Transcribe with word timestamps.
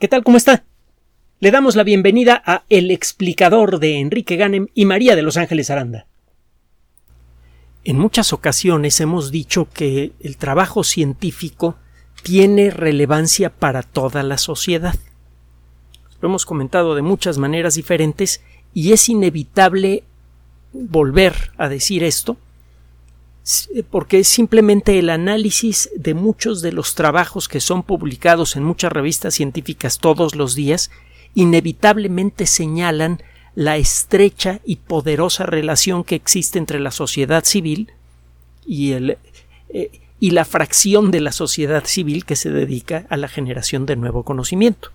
¿Qué 0.00 0.08
tal? 0.08 0.24
¿Cómo 0.24 0.36
está? 0.36 0.64
Le 1.38 1.52
damos 1.52 1.76
la 1.76 1.84
bienvenida 1.84 2.42
a 2.44 2.64
El 2.68 2.90
explicador 2.90 3.78
de 3.78 4.00
Enrique 4.00 4.34
Ganem 4.34 4.66
y 4.74 4.86
María 4.86 5.14
de 5.14 5.22
Los 5.22 5.36
Ángeles 5.36 5.70
Aranda. 5.70 6.08
En 7.84 7.98
muchas 7.98 8.32
ocasiones 8.32 8.98
hemos 9.00 9.30
dicho 9.30 9.68
que 9.72 10.12
el 10.18 10.36
trabajo 10.36 10.82
científico 10.82 11.76
tiene 12.24 12.70
relevancia 12.70 13.50
para 13.50 13.84
toda 13.84 14.24
la 14.24 14.36
sociedad. 14.36 14.96
Lo 16.20 16.28
hemos 16.28 16.44
comentado 16.44 16.96
de 16.96 17.02
muchas 17.02 17.38
maneras 17.38 17.76
diferentes 17.76 18.42
y 18.72 18.92
es 18.92 19.08
inevitable 19.08 20.02
volver 20.72 21.52
a 21.56 21.68
decir 21.68 22.02
esto 22.02 22.36
porque 23.90 24.20
es 24.20 24.28
simplemente 24.28 24.98
el 24.98 25.10
análisis 25.10 25.90
de 25.96 26.14
muchos 26.14 26.62
de 26.62 26.72
los 26.72 26.94
trabajos 26.94 27.46
que 27.46 27.60
son 27.60 27.82
publicados 27.82 28.56
en 28.56 28.64
muchas 28.64 28.90
revistas 28.90 29.34
científicas 29.34 29.98
todos 29.98 30.34
los 30.34 30.54
días, 30.54 30.90
inevitablemente 31.34 32.46
señalan 32.46 33.22
la 33.54 33.76
estrecha 33.76 34.60
y 34.64 34.76
poderosa 34.76 35.44
relación 35.44 36.04
que 36.04 36.14
existe 36.14 36.58
entre 36.58 36.80
la 36.80 36.90
sociedad 36.90 37.44
civil 37.44 37.92
y, 38.66 38.92
el, 38.92 39.18
eh, 39.68 39.90
y 40.18 40.30
la 40.30 40.46
fracción 40.46 41.10
de 41.10 41.20
la 41.20 41.32
sociedad 41.32 41.84
civil 41.84 42.24
que 42.24 42.36
se 42.36 42.50
dedica 42.50 43.06
a 43.10 43.16
la 43.16 43.28
generación 43.28 43.84
de 43.84 43.96
nuevo 43.96 44.22
conocimiento. 44.22 44.90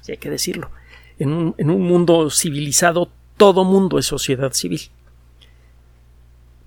Si 0.00 0.12
hay 0.12 0.18
que 0.18 0.30
decirlo. 0.30 0.70
En 1.18 1.32
un, 1.32 1.54
en 1.58 1.70
un 1.70 1.82
mundo 1.82 2.28
civilizado, 2.30 3.10
todo 3.36 3.64
mundo 3.64 3.98
es 3.98 4.06
sociedad 4.06 4.52
civil. 4.52 4.80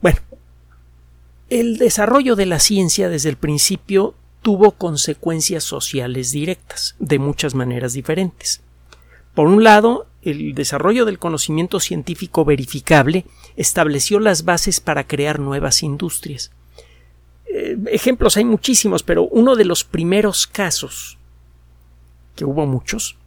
Bueno, 0.01 0.19
el 1.49 1.77
desarrollo 1.77 2.35
de 2.35 2.45
la 2.45 2.59
ciencia 2.59 3.09
desde 3.09 3.29
el 3.29 3.37
principio 3.37 4.15
tuvo 4.41 4.71
consecuencias 4.71 5.63
sociales 5.63 6.31
directas, 6.31 6.95
de 6.99 7.19
muchas 7.19 7.55
maneras 7.55 7.93
diferentes. 7.93 8.61
Por 9.33 9.47
un 9.47 9.63
lado, 9.63 10.07
el 10.21 10.55
desarrollo 10.55 11.05
del 11.05 11.19
conocimiento 11.19 11.79
científico 11.79 12.43
verificable 12.43 13.25
estableció 13.55 14.19
las 14.19 14.45
bases 14.45 14.79
para 14.79 15.07
crear 15.07 15.39
nuevas 15.39 15.83
industrias. 15.83 16.51
Eh, 17.49 17.77
ejemplos 17.91 18.35
hay 18.35 18.45
muchísimos, 18.45 19.03
pero 19.03 19.23
uno 19.23 19.55
de 19.55 19.65
los 19.65 19.83
primeros 19.83 20.47
casos, 20.47 21.17
que 22.35 22.45
hubo 22.45 22.65
muchos, 22.65 23.17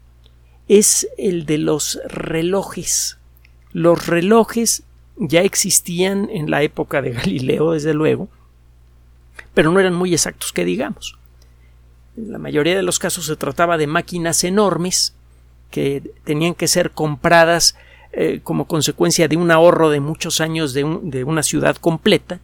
es 0.69 1.09
el 1.17 1.47
de 1.47 1.59
los 1.59 2.01
relojes. 2.07 3.19
Los 3.73 4.07
relojes 4.07 4.83
ya 5.21 5.43
existían 5.43 6.29
en 6.31 6.51
la 6.51 6.63
época 6.63 7.03
de 7.03 7.13
Galileo, 7.13 7.73
desde 7.73 7.95
luego, 7.95 8.29
pero 9.55 9.71
no 9.71 9.79
eran 9.79 9.95
muy 9.95 10.13
exactos 10.15 10.53
que 10.53 10.65
digamos. 10.65 11.19
En 12.17 12.33
la 12.33 12.39
mayoría 12.39 12.75
de 12.75 12.83
los 12.83 12.99
casos 12.99 13.27
se 13.27 13.37
trataba 13.37 13.77
de 13.77 13.87
máquinas 13.87 14.43
enormes 14.45 15.15
que 15.71 16.03
tenían 16.25 16.55
que 16.55 16.67
ser 16.67 16.91
compradas 16.91 17.77
eh, 18.13 18.41
como 18.43 18.67
consecuencia 18.67 19.29
de 19.29 19.37
un 19.37 19.51
ahorro 19.51 19.91
de 19.91 20.01
muchos 20.01 20.41
años 20.41 20.73
de, 20.73 20.99
de 21.03 21.23
una 21.25 21.43
ciudad 21.43 21.77
completa, 21.77 22.41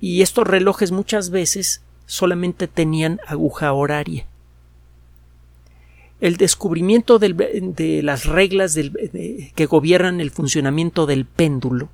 y 0.00 0.22
estos 0.22 0.46
relojes 0.46 0.90
muchas 0.90 1.30
veces 1.30 1.82
solamente 2.06 2.68
tenían 2.68 3.20
aguja 3.26 3.72
horaria 3.72 4.26
el 6.20 6.36
descubrimiento 6.36 7.18
de 7.18 8.00
las 8.02 8.26
reglas 8.26 8.74
que 8.74 9.66
gobiernan 9.66 10.20
el 10.20 10.30
funcionamiento 10.30 11.06
del 11.06 11.26
péndulo 11.26 11.88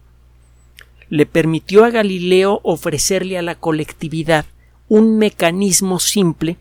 le 1.08 1.26
permitió 1.26 1.84
a 1.84 1.90
Galileo 1.90 2.60
ofrecerle 2.62 3.36
a 3.36 3.42
la 3.42 3.54
colectividad 3.54 4.46
un 4.88 5.18
mecanismo 5.18 5.98
simple 5.98 6.56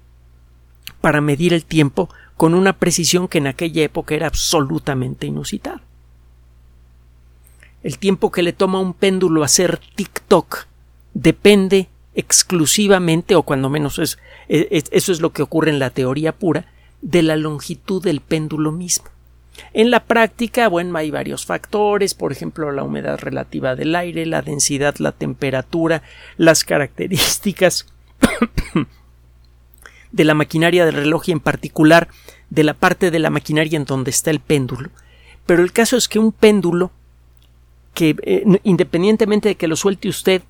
para 0.99 1.21
medir 1.21 1.53
el 1.53 1.63
tiempo 1.63 2.09
con 2.35 2.53
una 2.53 2.73
precisión 2.73 3.27
que 3.27 3.37
en 3.37 3.47
aquella 3.47 3.83
época 3.83 4.15
era 4.15 4.27
absolutamente 4.27 5.27
inusitada. 5.27 5.81
El 7.83 7.97
tiempo 7.97 8.31
que 8.31 8.43
le 8.43 8.53
toma 8.53 8.79
un 8.79 8.93
péndulo 8.93 9.43
hacer 9.43 9.79
tic-toc 9.95 10.65
depende 11.13 11.87
exclusivamente, 12.13 13.35
o 13.35 13.43
cuando 13.43 13.69
menos 13.69 13.99
es, 13.99 14.17
eso 14.49 15.11
es 15.11 15.21
lo 15.21 15.31
que 15.31 15.43
ocurre 15.43 15.71
en 15.71 15.79
la 15.79 15.91
teoría 15.91 16.33
pura, 16.33 16.65
de 17.01 17.21
la 17.21 17.35
longitud 17.35 18.03
del 18.03 18.21
péndulo 18.21 18.71
mismo. 18.71 19.09
En 19.73 19.91
la 19.91 20.05
práctica, 20.05 20.67
bueno, 20.67 20.97
hay 20.97 21.11
varios 21.11 21.45
factores, 21.45 22.13
por 22.13 22.31
ejemplo, 22.31 22.71
la 22.71 22.83
humedad 22.83 23.19
relativa 23.19 23.75
del 23.75 23.95
aire, 23.95 24.25
la 24.25 24.41
densidad, 24.41 24.95
la 24.97 25.11
temperatura, 25.11 26.03
las 26.37 26.63
características 26.63 27.87
de 30.11 30.23
la 30.23 30.33
maquinaria 30.33 30.85
del 30.85 30.95
reloj 30.95 31.29
y 31.29 31.31
en 31.31 31.39
particular 31.39 32.07
de 32.49 32.63
la 32.63 32.73
parte 32.73 33.11
de 33.11 33.19
la 33.19 33.29
maquinaria 33.29 33.77
en 33.77 33.85
donde 33.85 34.11
está 34.11 34.31
el 34.31 34.39
péndulo. 34.39 34.89
Pero 35.45 35.63
el 35.63 35.71
caso 35.71 35.97
es 35.97 36.07
que 36.07 36.19
un 36.19 36.31
péndulo 36.31 36.91
que 37.93 38.15
eh, 38.23 38.43
independientemente 38.63 39.49
de 39.49 39.55
que 39.55 39.67
lo 39.67 39.75
suelte 39.75 40.07
usted 40.07 40.43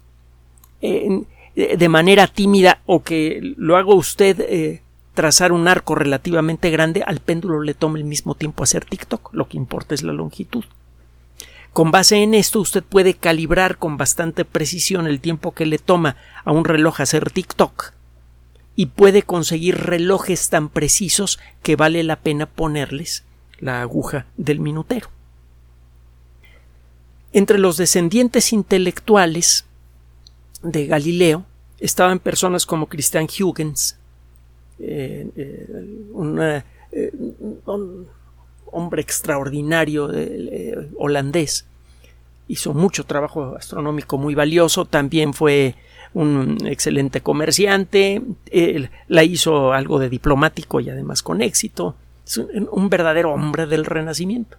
eh, 0.82 1.24
de 1.56 1.90
manera 1.90 2.28
tímida 2.28 2.82
o 2.86 3.04
que 3.04 3.40
lo 3.58 3.78
haga 3.78 3.94
usted 3.94 4.40
eh, 4.42 4.82
trazar 5.14 5.52
un 5.52 5.68
arco 5.68 5.96
relativamente 5.96 6.70
grande, 6.70 7.04
al 7.06 7.20
péndulo 7.20 7.62
le 7.62 7.74
toma 7.74 7.98
el 7.98 8.04
mismo 8.04 8.36
tiempo 8.36 8.64
hacer 8.64 8.86
TikTok, 8.86 9.34
lo 9.34 9.48
que 9.48 9.58
importa 9.58 9.94
es 9.94 10.04
la 10.04 10.14
longitud. 10.14 10.64
Con 11.74 11.92
base 11.92 12.18
en 12.18 12.34
esto, 12.34 12.60
usted 12.60 12.84
puede 12.84 13.14
calibrar 13.14 13.78
con 13.78 13.98
bastante 13.98 14.44
precisión 14.44 15.08
el 15.08 15.22
tiempo 15.22 15.54
que 15.54 15.66
le 15.66 15.80
toma 15.80 16.18
a 16.44 16.52
un 16.52 16.66
reloj 16.66 17.00
hacer 17.00 17.32
TikTok 17.32 17.94
y 18.76 18.88
puede 18.88 19.24
conseguir 19.24 19.78
relojes 19.78 20.50
tan 20.50 20.70
precisos 20.70 21.40
que 21.64 21.76
vale 21.76 22.04
la 22.04 22.18
pena 22.18 22.46
ponerles 22.46 23.24
la 23.60 23.82
aguja 23.82 24.26
del 24.36 24.60
minutero. 24.60 25.10
Entre 27.32 27.58
los 27.58 27.78
descendientes 27.78 28.52
intelectuales 28.52 29.66
de 30.64 30.88
Galileo 30.88 31.46
estaban 31.80 32.20
personas 32.20 32.66
como 32.66 32.88
Christian 32.88 33.28
Huygens, 33.28 33.98
eh, 34.82 35.30
eh, 35.36 36.64
eh, 36.92 37.12
un 37.66 38.08
hombre 38.72 39.02
extraordinario 39.02 40.10
holandés. 40.98 41.66
Hizo 42.48 42.74
mucho 42.74 43.06
trabajo 43.06 43.56
astronómico 43.56 44.18
muy 44.18 44.36
valioso, 44.36 44.86
también 44.86 45.34
fue 45.34 45.76
un 46.14 46.58
excelente 46.66 47.22
comerciante, 47.22 48.22
la 49.08 49.24
hizo 49.24 49.72
algo 49.72 50.00
de 50.00 50.10
diplomático 50.10 50.80
y 50.80 50.90
además 50.90 51.24
con 51.24 51.42
éxito. 51.42 51.96
Es 52.26 52.38
un, 52.38 52.90
verdadero 52.90 53.34
hombre 53.34 53.68
del 53.68 53.86
Renacimiento. 53.86 54.58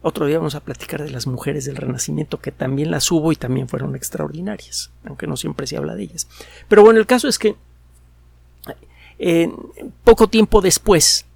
Otro 0.00 0.26
día 0.26 0.38
vamos 0.38 0.54
a 0.54 0.60
platicar 0.60 1.02
de 1.02 1.10
las 1.10 1.26
mujeres 1.26 1.64
del 1.64 1.76
Renacimiento, 1.76 2.40
que 2.40 2.52
también 2.52 2.90
las 2.90 3.10
hubo 3.10 3.32
y 3.32 3.36
también 3.36 3.68
fueron 3.68 3.96
extraordinarias, 3.96 4.90
aunque 5.04 5.26
no 5.26 5.36
siempre 5.36 5.66
se 5.66 5.76
habla 5.76 5.96
de 5.96 6.04
ellas. 6.04 6.28
Pero 6.68 6.82
bueno, 6.82 7.00
el 7.00 7.06
caso 7.06 7.28
es 7.28 7.38
que 7.38 7.56
poco 10.04 10.28
tiempo 10.28 10.60
después 10.60 11.26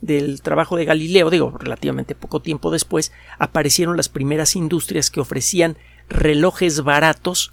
del 0.00 0.40
trabajo 0.40 0.76
de 0.76 0.84
Galileo, 0.84 1.30
digo, 1.30 1.56
relativamente 1.58 2.14
poco 2.14 2.40
tiempo 2.40 2.70
después, 2.70 3.12
aparecieron 3.38 3.96
las 3.96 4.08
primeras 4.08 4.56
industrias 4.56 5.10
que 5.10 5.20
ofrecían 5.20 5.76
relojes 6.08 6.82
baratos 6.82 7.52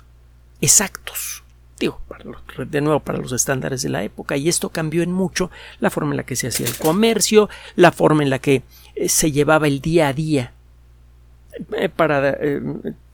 exactos. 0.62 1.44
Digo, 1.80 2.02
de 2.58 2.82
nuevo 2.82 3.02
para 3.02 3.20
los 3.20 3.34
estándares 3.34 3.84
de 3.84 3.90
la 3.90 4.04
época, 4.04 4.36
y 4.36 4.50
esto 4.50 4.70
cambió 4.70 5.04
en 5.04 5.12
mucho 5.12 5.52
la 5.80 5.92
forma 5.92 6.12
en 6.12 6.18
la 6.18 6.26
que 6.26 6.36
se 6.36 6.48
hacía 6.48 6.66
el 6.66 6.76
comercio, 6.76 7.50
la 7.76 7.92
forma 7.92 8.24
en 8.24 8.32
la 8.32 8.40
que 8.40 8.64
eh, 8.96 9.10
se 9.10 9.32
llevaba 9.32 9.68
el 9.68 9.80
día 9.80 10.08
a 10.08 10.14
día 10.14 10.54
eh, 11.74 11.90
para 11.90 12.30
eh, 12.30 12.62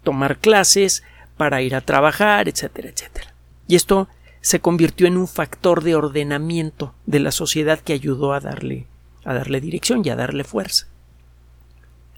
tomar 0.03 0.37
clases, 0.37 1.03
para 1.35 1.61
ir 1.61 1.75
a 1.75 1.81
trabajar, 1.81 2.47
etcétera, 2.47 2.89
etcétera. 2.89 3.33
Y 3.67 3.75
esto 3.75 4.07
se 4.43 4.59
convirtió 4.59 5.07
en 5.07 5.15
un 5.15 5.29
factor 5.29 5.83
de 5.83 5.95
ordenamiento 5.95 6.93
de 7.05 7.21
la 7.21 7.31
sociedad 7.31 7.79
que 7.79 7.93
ayudó 7.93 8.33
a 8.33 8.41
darle, 8.41 8.87
a 9.23 9.33
darle 9.33 9.61
dirección 9.61 10.01
y 10.03 10.09
a 10.09 10.17
darle 10.17 10.43
fuerza. 10.43 10.87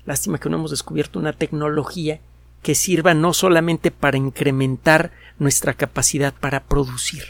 Lástima 0.06 0.40
que 0.40 0.50
no 0.50 0.58
hemos 0.58 0.72
descubierto 0.72 1.20
una 1.20 1.34
tecnología 1.34 2.20
que 2.64 2.74
sirva 2.74 3.14
no 3.14 3.32
solamente 3.32 3.92
para 3.92 4.18
incrementar 4.18 5.12
nuestra 5.38 5.76
capacidad 5.76 6.34
para 6.34 6.64
producir. 6.64 7.26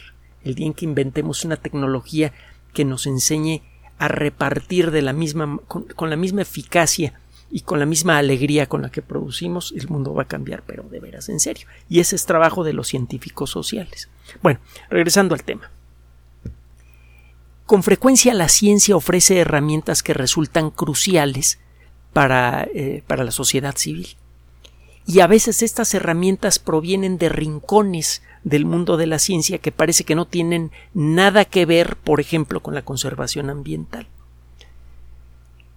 El 0.46 0.56
día 0.56 0.68
en 0.68 0.74
que 0.74 0.86
inventemos 0.86 1.44
una 1.44 1.58
tecnología 1.58 2.32
que 2.74 2.86
nos 2.86 3.06
enseñe 3.06 3.64
a 3.98 4.08
repartir 4.08 4.92
de 4.92 5.02
la 5.02 5.12
misma, 5.12 5.60
con 5.68 6.10
la 6.10 6.16
misma 6.16 6.44
eficacia 6.44 7.20
y 7.52 7.62
con 7.62 7.80
la 7.80 7.86
misma 7.86 8.18
alegría 8.18 8.68
con 8.68 8.82
la 8.82 8.92
que 8.92 9.02
producimos, 9.02 9.74
el 9.78 9.88
mundo 9.88 10.14
va 10.14 10.24
a 10.24 10.28
cambiar, 10.28 10.64
pero 10.66 10.84
de 10.84 11.00
veras 11.00 11.30
en 11.30 11.40
serio. 11.40 11.68
Y 11.88 12.00
ese 12.00 12.16
es 12.16 12.26
trabajo 12.26 12.64
de 12.64 12.74
los 12.74 12.88
científicos 12.88 13.50
sociales. 13.52 14.10
Bueno, 14.42 14.60
regresando 14.90 15.36
al 15.36 15.44
tema. 15.44 15.72
Con 17.66 17.82
frecuencia 17.82 18.34
la 18.34 18.50
ciencia 18.50 18.96
ofrece 18.96 19.40
herramientas 19.40 20.04
que 20.04 20.14
resultan 20.14 20.70
cruciales 20.70 21.60
para, 22.14 22.68
eh, 22.74 23.04
para 23.08 23.24
la 23.24 23.32
sociedad 23.32 23.76
civil. 23.76 24.18
y 25.08 25.20
a 25.20 25.28
veces 25.28 25.62
estas 25.62 25.94
herramientas 25.94 26.58
provienen 26.58 27.20
de 27.20 27.30
rincones 27.30 28.24
del 28.44 28.66
mundo 28.66 28.98
de 28.98 29.06
la 29.06 29.20
ciencia 29.20 29.60
que 29.60 29.72
parece 29.72 30.04
que 30.04 30.16
no 30.16 30.26
tienen 30.26 30.72
nada 30.96 31.46
que 31.46 31.68
ver, 31.68 31.96
por 31.96 32.20
ejemplo, 32.20 32.60
con 32.60 32.74
la 32.74 32.84
conservación 32.84 33.52
ambiental. 33.52 34.08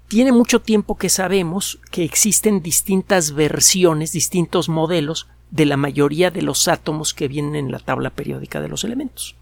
Tiene 0.08 0.32
mucho 0.32 0.60
tiempo 0.60 0.96
que 0.96 1.10
sabemos 1.10 1.78
que 1.90 2.02
existen 2.02 2.62
distintas 2.62 3.32
versiones, 3.32 4.12
distintos 4.12 4.70
modelos 4.70 5.28
de 5.50 5.66
la 5.66 5.76
mayoría 5.76 6.30
de 6.30 6.40
los 6.40 6.66
átomos 6.66 7.12
que 7.12 7.28
vienen 7.28 7.56
en 7.56 7.70
la 7.70 7.78
tabla 7.78 8.08
periódica 8.10 8.62
de 8.62 8.68
los 8.68 8.84
elementos. 8.84 9.36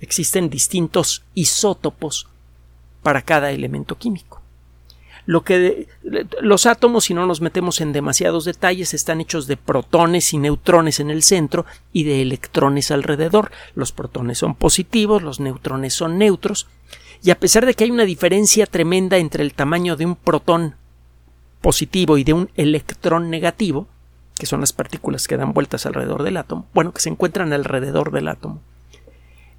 Existen 0.00 0.50
distintos 0.50 1.24
isótopos 1.34 2.28
para 3.02 3.22
cada 3.22 3.50
elemento 3.50 3.96
químico. 3.96 4.42
Lo 5.26 5.42
que 5.42 5.88
los 6.42 6.66
átomos, 6.66 7.04
si 7.04 7.14
no 7.14 7.26
nos 7.26 7.40
metemos 7.40 7.80
en 7.80 7.94
demasiados 7.94 8.44
detalles, 8.44 8.92
están 8.92 9.22
hechos 9.22 9.46
de 9.46 9.56
protones 9.56 10.34
y 10.34 10.38
neutrones 10.38 11.00
en 11.00 11.10
el 11.10 11.22
centro 11.22 11.64
y 11.94 12.04
de 12.04 12.20
electrones 12.20 12.90
alrededor. 12.90 13.50
Los 13.74 13.92
protones 13.92 14.36
son 14.36 14.54
positivos, 14.54 15.22
los 15.22 15.40
neutrones 15.40 15.94
son 15.94 16.18
neutros, 16.18 16.66
y 17.24 17.30
a 17.30 17.40
pesar 17.40 17.64
de 17.64 17.72
que 17.72 17.84
hay 17.84 17.90
una 17.90 18.04
diferencia 18.04 18.66
tremenda 18.66 19.16
entre 19.16 19.42
el 19.42 19.54
tamaño 19.54 19.96
de 19.96 20.04
un 20.04 20.14
protón 20.14 20.74
positivo 21.62 22.18
y 22.18 22.24
de 22.24 22.34
un 22.34 22.50
electrón 22.54 23.30
negativo, 23.30 23.88
que 24.36 24.44
son 24.44 24.60
las 24.60 24.74
partículas 24.74 25.26
que 25.26 25.38
dan 25.38 25.54
vueltas 25.54 25.86
alrededor 25.86 26.22
del 26.22 26.36
átomo, 26.36 26.66
bueno, 26.74 26.92
que 26.92 27.00
se 27.00 27.08
encuentran 27.08 27.54
alrededor 27.54 28.12
del 28.12 28.28
átomo, 28.28 28.60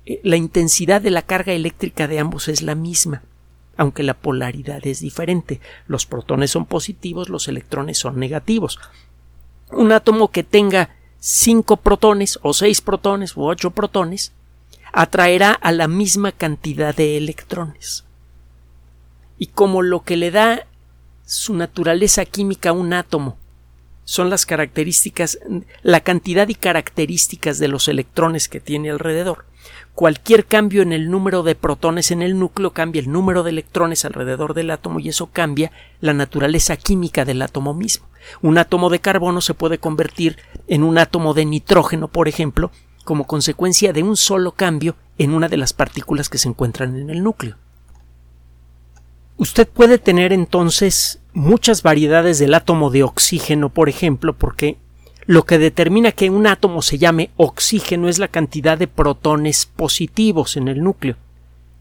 eh, 0.05 0.21
la 0.23 0.35
intensidad 0.35 1.01
de 1.01 1.09
la 1.09 1.23
carga 1.23 1.53
eléctrica 1.53 2.07
de 2.07 2.19
ambos 2.19 2.47
es 2.47 2.61
la 2.61 2.75
misma 2.75 3.23
aunque 3.77 4.03
la 4.03 4.13
polaridad 4.13 4.85
es 4.87 5.01
diferente. 5.01 5.59
Los 5.87 6.05
protones 6.05 6.51
son 6.51 6.65
positivos, 6.65 7.27
los 7.27 7.49
electrones 7.49 7.97
son 7.97 8.17
negativos. 8.17 8.79
Un 9.69 9.91
átomo 9.91 10.29
que 10.29 10.43
tenga 10.43 10.95
cinco 11.19 11.75
protones 11.75 12.39
o 12.41 12.53
seis 12.53 12.79
protones 12.79 13.35
u 13.35 13.43
ocho 13.43 13.71
protones 13.71 14.31
atraerá 14.95 15.51
a 15.51 15.73
la 15.73 15.89
misma 15.89 16.31
cantidad 16.31 16.95
de 16.95 17.17
electrones. 17.17 18.05
Y 19.37 19.47
como 19.47 19.81
lo 19.81 20.03
que 20.03 20.15
le 20.15 20.31
da 20.31 20.67
su 21.25 21.53
naturaleza 21.53 22.23
química 22.23 22.69
a 22.69 22.73
un 22.73 22.93
átomo 22.93 23.37
son 24.05 24.29
las 24.29 24.45
características, 24.45 25.39
la 25.83 25.99
cantidad 25.99 26.47
y 26.47 26.55
características 26.55 27.59
de 27.59 27.67
los 27.67 27.89
electrones 27.89 28.47
que 28.47 28.61
tiene 28.61 28.89
alrededor, 28.89 29.45
cualquier 29.95 30.45
cambio 30.45 30.81
en 30.81 30.93
el 30.93 31.11
número 31.11 31.43
de 31.43 31.55
protones 31.55 32.11
en 32.11 32.21
el 32.21 32.39
núcleo 32.39 32.71
cambia 32.71 33.01
el 33.01 33.11
número 33.11 33.43
de 33.43 33.49
electrones 33.49 34.05
alrededor 34.05 34.53
del 34.53 34.71
átomo 34.71 35.01
y 35.01 35.09
eso 35.09 35.27
cambia 35.27 35.73
la 35.99 36.13
naturaleza 36.13 36.77
química 36.77 37.25
del 37.25 37.41
átomo 37.41 37.73
mismo. 37.73 38.07
Un 38.41 38.57
átomo 38.57 38.89
de 38.89 38.99
carbono 38.99 39.41
se 39.41 39.55
puede 39.55 39.77
convertir 39.77 40.37
en 40.69 40.83
un 40.83 40.97
átomo 40.97 41.33
de 41.33 41.43
nitrógeno, 41.43 42.07
por 42.07 42.29
ejemplo, 42.29 42.71
como 43.05 43.25
consecuencia 43.25 43.93
de 43.93 44.03
un 44.03 44.17
solo 44.17 44.51
cambio 44.51 44.97
en 45.17 45.33
una 45.33 45.47
de 45.47 45.55
las 45.55 45.71
partículas 45.71 46.27
que 46.27 46.37
se 46.37 46.49
encuentran 46.49 46.97
en 46.97 47.09
el 47.09 47.23
núcleo. 47.23 47.55
Usted 49.37 49.67
puede 49.67 49.97
tener 49.97 50.33
entonces 50.33 51.19
muchas 51.33 51.83
variedades 51.83 52.39
del 52.39 52.53
átomo 52.53 52.89
de 52.89 53.03
oxígeno, 53.03 53.69
por 53.69 53.87
ejemplo, 53.87 54.33
porque 54.33 54.77
lo 55.25 55.45
que 55.45 55.57
determina 55.57 56.11
que 56.11 56.29
un 56.29 56.47
átomo 56.47 56.81
se 56.81 56.97
llame 56.97 57.31
oxígeno 57.35 58.07
es 58.07 58.19
la 58.19 58.27
cantidad 58.27 58.77
de 58.77 58.87
protones 58.87 59.65
positivos 59.65 60.55
en 60.55 60.67
el 60.67 60.83
núcleo. 60.83 61.15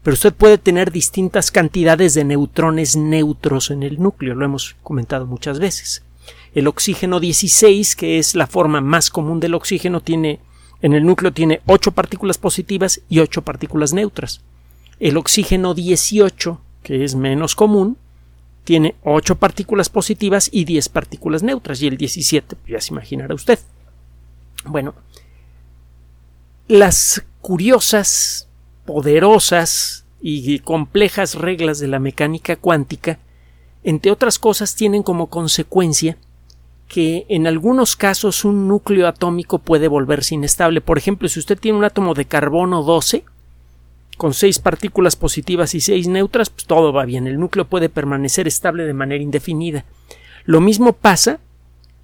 Pero 0.03 0.13
usted 0.13 0.33
puede 0.33 0.57
tener 0.57 0.91
distintas 0.91 1.49
cantidades 1.49 2.13
de 2.13 2.23
neutrones 2.23 2.95
neutros 2.95 3.71
en 3.71 3.83
el 3.83 4.01
núcleo, 4.01 4.35
lo 4.35 4.45
hemos 4.45 4.75
comentado 4.83 5.25
muchas 5.25 5.59
veces. 5.59 6.03
El 6.53 6.67
oxígeno 6.67 7.19
16, 7.19 7.95
que 7.95 8.19
es 8.19 8.35
la 8.35 8.47
forma 8.47 8.81
más 8.81 9.09
común 9.09 9.39
del 9.39 9.55
oxígeno, 9.55 10.01
tiene 10.01 10.39
en 10.85 10.93
el 10.93 11.03
núcleo 11.03 11.33
tiene 11.33 11.61
8 11.65 11.93
partículas 11.93 12.37
positivas 12.37 13.01
y 13.09 13.17
8 13.17 13.41
partículas 13.41 13.91
neutras. 13.91 14.41
El 14.99 15.17
oxígeno 15.17 15.73
18, 15.73 16.61
que 16.83 17.03
es 17.03 17.15
menos 17.15 17.55
común, 17.55 17.97
tiene 18.65 18.93
8 19.01 19.37
partículas 19.37 19.89
positivas 19.89 20.47
y 20.51 20.63
10 20.63 20.89
partículas 20.89 21.41
neutras, 21.41 21.81
y 21.81 21.87
el 21.87 21.97
17, 21.97 22.55
pues 22.55 22.71
ya 22.71 22.79
se 22.79 22.93
imaginará 22.93 23.33
usted. 23.33 23.57
Bueno, 24.65 24.93
las 26.67 27.23
curiosas, 27.41 28.47
poderosas 28.85 30.05
y 30.21 30.59
complejas 30.59 31.33
reglas 31.33 31.79
de 31.79 31.87
la 31.87 31.97
mecánica 31.97 32.57
cuántica, 32.57 33.17
entre 33.83 34.11
otras 34.11 34.37
cosas, 34.37 34.75
tienen 34.75 35.01
como 35.01 35.31
consecuencia 35.31 36.15
que 36.87 37.25
en 37.29 37.47
algunos 37.47 37.95
casos 37.95 38.45
un 38.45 38.67
núcleo 38.67 39.07
atómico 39.07 39.59
puede 39.59 39.87
volverse 39.87 40.35
inestable. 40.35 40.81
Por 40.81 40.97
ejemplo, 40.97 41.27
si 41.27 41.39
usted 41.39 41.57
tiene 41.57 41.77
un 41.77 41.83
átomo 41.83 42.13
de 42.13 42.25
carbono 42.25 42.83
12, 42.83 43.23
con 44.17 44.33
seis 44.33 44.59
partículas 44.59 45.15
positivas 45.15 45.75
y 45.75 45.81
seis 45.81 46.07
neutras, 46.07 46.49
pues 46.49 46.65
todo 46.65 46.93
va 46.93 47.05
bien. 47.05 47.27
El 47.27 47.39
núcleo 47.39 47.65
puede 47.65 47.89
permanecer 47.89 48.47
estable 48.47 48.85
de 48.85 48.93
manera 48.93 49.23
indefinida. 49.23 49.83
Lo 50.45 50.61
mismo 50.61 50.93
pasa 50.93 51.39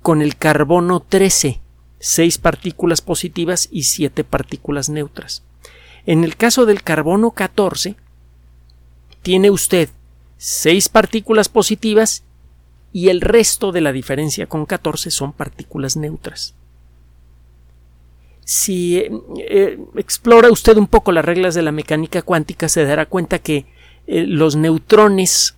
con 0.01 0.22
el 0.22 0.36
carbono 0.36 1.00
13, 1.00 1.62
seis 2.00 2.38
partículas 2.38 3.01
positivas 3.01 3.69
y 3.72 3.84
siete 3.84 4.24
partículas 4.24 4.89
neutras. 4.89 5.44
En 6.06 6.24
el 6.24 6.36
caso 6.36 6.66
del 6.66 6.81
carbono 6.81 7.31
14, 7.31 7.95
tiene 9.22 9.51
usted 9.51 9.89
seis 10.38 10.89
partículas 10.89 11.48
positivas 11.50 12.24
y 12.93 13.09
el 13.09 13.21
resto 13.21 13.71
de 13.71 13.81
la 13.81 13.91
diferencia 13.91 14.47
con 14.47 14.65
14 14.65 15.11
son 15.11 15.33
partículas 15.33 15.97
neutras 15.97 16.55
si 18.51 18.97
eh, 18.97 19.11
eh, 19.47 19.79
explora 19.95 20.51
usted 20.51 20.75
un 20.75 20.88
poco 20.88 21.13
las 21.13 21.23
reglas 21.23 21.55
de 21.55 21.61
la 21.61 21.71
mecánica 21.71 22.21
cuántica, 22.21 22.67
se 22.67 22.83
dará 22.83 23.05
cuenta 23.05 23.39
que 23.39 23.65
eh, 24.07 24.25
los 24.27 24.57
neutrones 24.57 25.55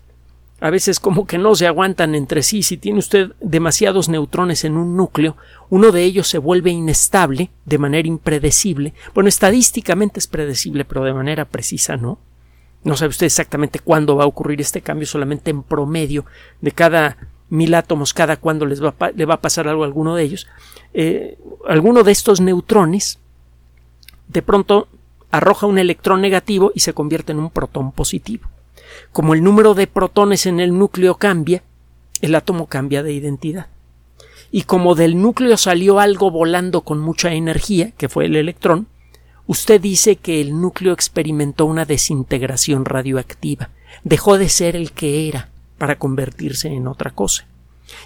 a 0.60 0.70
veces 0.70 1.00
como 1.00 1.26
que 1.28 1.38
no 1.38 1.56
se 1.56 1.68
aguantan 1.68 2.16
entre 2.16 2.42
sí. 2.44 2.64
Si 2.64 2.78
tiene 2.78 3.00
usted 3.00 3.32
demasiados 3.42 4.08
neutrones 4.08 4.64
en 4.64 4.78
un 4.78 4.96
núcleo, 4.96 5.36
uno 5.70 5.92
de 5.92 6.04
ellos 6.04 6.28
se 6.28 6.38
vuelve 6.38 6.70
inestable 6.70 7.50
de 7.66 7.80
manera 7.80 8.08
impredecible. 8.08 8.94
Bueno, 9.14 9.28
estadísticamente 9.28 10.20
es 10.20 10.28
predecible, 10.28 10.86
pero 10.86 11.04
de 11.04 11.14
manera 11.14 11.46
precisa 11.46 11.98
no. 11.98 12.20
No 12.84 12.96
sabe 12.98 13.10
usted 13.10 13.26
exactamente 13.26 13.80
cuándo 13.80 14.16
va 14.16 14.24
a 14.24 14.28
ocurrir 14.28 14.60
este 14.62 14.82
cambio, 14.82 15.08
solamente 15.08 15.52
en 15.52 15.64
promedio 15.64 16.26
de 16.62 16.72
cada 16.72 17.18
mil 17.50 17.76
átomos 17.76 18.14
cada 18.14 18.38
cuando 18.38 18.66
les 18.66 18.84
va, 18.84 18.96
le 19.16 19.26
va 19.26 19.36
a 19.36 19.42
pasar 19.42 19.68
algo 19.68 19.84
a 19.84 19.86
alguno 19.86 20.16
de 20.16 20.24
ellos, 20.24 20.48
eh, 20.94 21.38
alguno 21.68 22.04
de 22.04 22.12
estos 22.12 22.42
neutrones 22.42 23.20
de 24.28 24.42
pronto 24.42 24.88
arroja 25.32 25.68
un 25.68 25.78
electrón 25.78 26.22
negativo 26.22 26.72
y 26.74 26.80
se 26.80 26.94
convierte 26.94 27.32
en 27.32 27.40
un 27.40 27.50
protón 27.50 27.92
positivo. 27.92 28.48
Como 29.12 29.34
el 29.34 29.44
número 29.44 29.74
de 29.74 29.88
protones 29.88 30.46
en 30.46 30.60
el 30.60 30.78
núcleo 30.78 31.16
cambia, 31.16 31.64
el 32.22 32.36
átomo 32.36 32.68
cambia 32.68 33.04
de 33.04 33.14
identidad. 33.14 33.68
Y 34.52 34.64
como 34.64 34.96
del 34.96 35.20
núcleo 35.20 35.58
salió 35.58 36.00
algo 36.00 36.32
volando 36.32 36.82
con 36.82 37.00
mucha 37.00 37.34
energía, 37.34 37.92
que 37.98 38.10
fue 38.10 38.26
el 38.26 38.36
electrón, 38.36 38.88
usted 39.48 39.82
dice 39.82 40.16
que 40.16 40.42
el 40.42 40.60
núcleo 40.60 40.94
experimentó 40.94 41.66
una 41.66 41.86
desintegración 41.86 42.86
radioactiva, 42.86 43.70
dejó 44.04 44.38
de 44.38 44.50
ser 44.50 44.76
el 44.76 44.92
que 44.92 45.28
era, 45.28 45.50
para 45.78 45.98
convertirse 45.98 46.70
en 46.70 46.88
otra 46.88 47.12
cosa. 47.12 47.46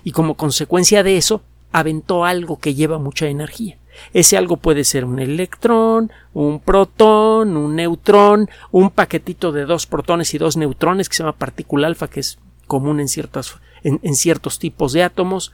Y 0.04 0.12
como 0.12 0.36
consecuencia 0.36 1.04
de 1.04 1.18
eso, 1.18 1.42
aventó 1.72 2.26
algo 2.26 2.60
que 2.60 2.74
lleva 2.74 2.98
mucha 2.98 3.28
energía. 3.28 3.78
Ese 4.14 4.38
algo 4.38 4.58
puede 4.58 4.84
ser 4.84 5.06
un 5.06 5.20
electrón, 5.20 6.12
un 6.34 6.60
protón, 6.60 7.58
un 7.58 7.76
neutrón, 7.76 8.50
un 8.72 8.90
paquetito 8.90 9.52
de 9.52 9.66
dos 9.66 9.86
protones 9.86 10.34
y 10.34 10.38
dos 10.38 10.56
neutrones 10.56 11.10
que 11.10 11.16
se 11.16 11.24
llama 11.24 11.38
partícula 11.38 11.88
alfa, 11.88 12.08
que 12.08 12.20
es 12.20 12.38
común 12.68 13.00
en, 13.00 13.08
ciertos, 13.08 13.58
en 13.84 14.16
ciertos 14.16 14.60
tipos 14.60 14.94
de 14.94 15.04
átomos. 15.04 15.54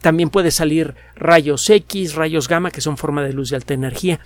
También 0.00 0.28
puede 0.30 0.50
salir 0.50 0.94
rayos 1.14 1.68
X, 1.70 2.14
rayos 2.14 2.48
gamma, 2.48 2.70
que 2.70 2.82
son 2.82 2.96
forma 2.96 3.22
de 3.22 3.32
luz 3.32 3.50
de 3.50 3.56
alta 3.56 3.74
energía. 3.74 4.20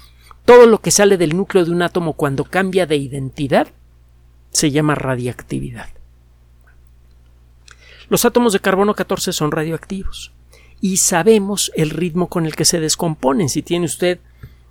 Todo 0.49 0.65
lo 0.65 0.81
que 0.81 0.91
sale 0.91 1.19
del 1.19 1.37
núcleo 1.37 1.67
de 1.67 1.71
un 1.71 1.83
átomo 1.83 2.15
cuando 2.15 2.45
cambia 2.45 2.87
de 2.87 2.97
identidad 2.97 3.69
se 4.51 4.71
llama 4.71 4.95
radiactividad. 4.95 5.91
Los 8.09 8.25
átomos 8.25 8.55
de 8.55 8.61
carbono 8.61 8.95
14 8.95 9.35
son 9.35 9.53
radioactivos 9.53 10.33
y 10.81 10.97
sabemos 10.97 11.71
el 11.77 11.91
ritmo 11.91 12.31
con 12.31 12.47
el 12.47 12.57
que 12.57 12.65
se 12.65 12.81
descomponen. 12.81 13.51
Si 13.51 13.61
tiene 13.61 13.85
usted 13.85 14.21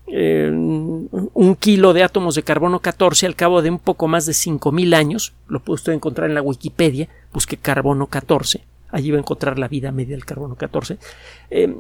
eh, 0.08 0.50
un 0.52 1.56
kilo 1.60 1.94
de 1.94 2.02
átomos 2.02 2.34
de 2.34 2.42
carbono 2.42 2.80
14 2.80 3.28
al 3.28 3.36
cabo 3.36 3.62
de 3.62 3.70
un 3.70 3.78
poco 3.78 4.08
más 4.08 4.26
de 4.26 4.34
5.000 4.34 4.96
años, 4.96 5.34
lo 5.48 5.60
puede 5.60 5.76
usted 5.76 5.94
encontrar 5.94 6.28
en 6.28 6.34
la 6.34 6.42
Wikipedia, 6.42 7.08
busque 7.32 7.56
carbono 7.56 8.08
14, 8.08 8.64
allí 8.90 9.12
va 9.12 9.18
a 9.18 9.20
encontrar 9.20 9.60
la 9.60 9.68
vida 9.68 9.92
media 9.92 10.16
del 10.16 10.26
carbono 10.26 10.56
14. 10.56 10.98
Eh, 11.52 11.72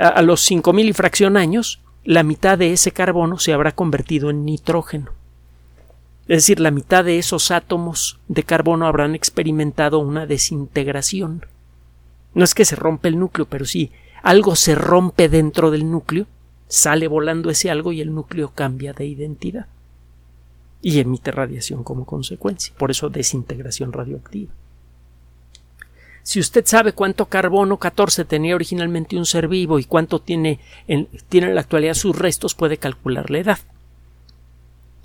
a, 0.00 0.08
a 0.08 0.22
los 0.22 0.50
5.000 0.50 0.88
y 0.88 0.92
fracción 0.94 1.36
años, 1.36 1.83
la 2.04 2.22
mitad 2.22 2.58
de 2.58 2.72
ese 2.72 2.92
carbono 2.92 3.38
se 3.38 3.52
habrá 3.52 3.72
convertido 3.72 4.30
en 4.30 4.44
nitrógeno. 4.44 5.10
Es 6.28 6.38
decir, 6.38 6.60
la 6.60 6.70
mitad 6.70 7.04
de 7.04 7.18
esos 7.18 7.50
átomos 7.50 8.18
de 8.28 8.44
carbono 8.44 8.86
habrán 8.86 9.14
experimentado 9.14 9.98
una 9.98 10.26
desintegración. 10.26 11.46
No 12.34 12.44
es 12.44 12.54
que 12.54 12.64
se 12.64 12.76
rompe 12.76 13.08
el 13.08 13.18
núcleo, 13.18 13.46
pero 13.46 13.64
sí 13.64 13.90
algo 14.22 14.56
se 14.56 14.74
rompe 14.74 15.28
dentro 15.28 15.70
del 15.70 15.90
núcleo, 15.90 16.26
sale 16.66 17.08
volando 17.08 17.50
ese 17.50 17.70
algo 17.70 17.92
y 17.92 18.00
el 18.00 18.14
núcleo 18.14 18.52
cambia 18.54 18.94
de 18.94 19.04
identidad 19.04 19.66
y 20.80 20.98
emite 21.00 21.30
radiación 21.30 21.84
como 21.84 22.06
consecuencia. 22.06 22.74
Por 22.78 22.90
eso 22.90 23.10
desintegración 23.10 23.92
radioactiva. 23.92 24.52
Si 26.24 26.40
usted 26.40 26.64
sabe 26.66 26.94
cuánto 26.94 27.26
carbono 27.26 27.76
14 27.76 28.24
tenía 28.24 28.54
originalmente 28.54 29.16
un 29.16 29.26
ser 29.26 29.46
vivo 29.46 29.78
y 29.78 29.84
cuánto 29.84 30.20
tiene 30.20 30.58
en, 30.88 31.06
tiene 31.28 31.48
en 31.48 31.54
la 31.54 31.60
actualidad 31.60 31.94
sus 31.94 32.18
restos, 32.18 32.54
puede 32.54 32.78
calcular 32.78 33.30
la 33.30 33.38
edad. 33.38 33.58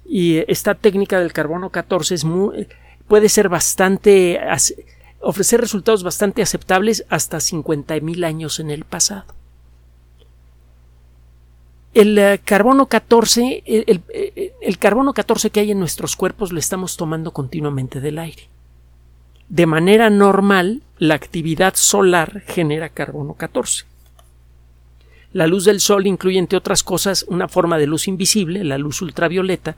Y 0.05 0.37
esta 0.51 0.75
técnica 0.75 1.19
del 1.19 1.33
carbono 1.33 1.69
14 1.69 2.15
es 2.15 2.23
muy, 2.23 2.67
puede 3.07 3.27
ser 3.27 3.49
bastante 3.49 4.39
ofrecer 5.19 5.59
resultados 5.59 6.03
bastante 6.03 6.41
aceptables 6.41 7.05
hasta 7.09 7.37
50.000 7.37 8.25
años 8.25 8.59
en 8.61 8.71
el 8.71 8.85
pasado. 8.85 9.25
El 11.93 12.17
eh, 12.17 12.39
carbono 12.45 12.85
14, 12.85 13.63
el, 13.65 14.77
carbono 14.79 15.13
14 15.13 15.49
que 15.49 15.59
hay 15.59 15.71
en 15.71 15.79
nuestros 15.79 16.15
cuerpos 16.15 16.53
lo 16.53 16.59
estamos 16.59 16.95
tomando 16.95 17.31
continuamente 17.31 17.99
del 17.99 18.19
aire. 18.19 18.47
De 19.49 19.65
manera 19.65 20.09
normal, 20.09 20.83
la 20.99 21.15
actividad 21.15 21.73
solar 21.75 22.43
genera 22.47 22.89
carbono 22.89 23.33
14. 23.33 23.85
La 25.33 25.47
luz 25.47 25.65
del 25.65 25.79
sol 25.79 26.07
incluye, 26.07 26.39
entre 26.39 26.57
otras 26.57 26.83
cosas, 26.83 27.25
una 27.27 27.47
forma 27.47 27.77
de 27.77 27.87
luz 27.87 28.07
invisible, 28.07 28.63
la 28.63 28.77
luz 28.77 29.01
ultravioleta, 29.01 29.75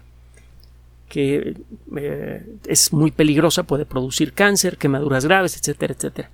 que 1.10 1.56
eh, 1.98 2.46
es 2.66 2.94
muy 2.94 3.12
peligrosa, 3.12 3.64
puede 3.64 3.86
producir 3.86 4.34
cáncer, 4.34 4.78
quemaduras 4.78 5.26
graves, 5.26 5.58
etcétera, 5.58 5.94
etcétera. 5.94 6.30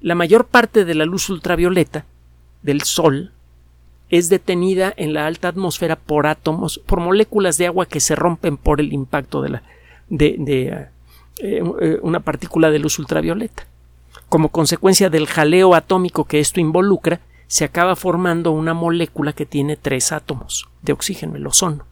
La 0.00 0.14
mayor 0.14 0.46
parte 0.46 0.84
de 0.84 0.94
la 0.94 1.04
luz 1.04 1.28
ultravioleta 1.28 2.04
del 2.62 2.82
sol 2.82 3.32
es 4.10 4.28
detenida 4.28 4.92
en 4.96 5.12
la 5.12 5.26
alta 5.26 5.48
atmósfera 5.48 5.96
por 5.96 6.26
átomos, 6.28 6.80
por 6.86 7.00
moléculas 7.00 7.58
de 7.58 7.66
agua 7.66 7.86
que 7.86 8.00
se 8.00 8.14
rompen 8.14 8.56
por 8.56 8.80
el 8.80 8.92
impacto 8.92 9.42
de, 9.42 9.48
la, 9.48 9.62
de, 10.08 10.36
eh, 10.46 10.88
eh, 11.38 11.98
una 12.02 12.20
partícula 12.20 12.70
de 12.70 12.78
luz 12.78 12.98
ultravioleta. 12.98 13.66
Como 14.28 14.50
consecuencia 14.50 15.10
del 15.10 15.26
jaleo 15.26 15.74
atómico 15.74 16.24
que 16.24 16.40
esto 16.40 16.60
involucra, 16.60 17.20
se 17.46 17.64
acaba 17.64 17.94
formando 17.94 18.50
una 18.50 18.74
molécula 18.74 19.32
que 19.32 19.46
tiene 19.46 19.76
tres 19.76 20.12
átomos 20.12 20.68
de 20.82 20.92
oxígeno, 20.92 21.36
el 21.36 21.46
ozono. 21.46 21.86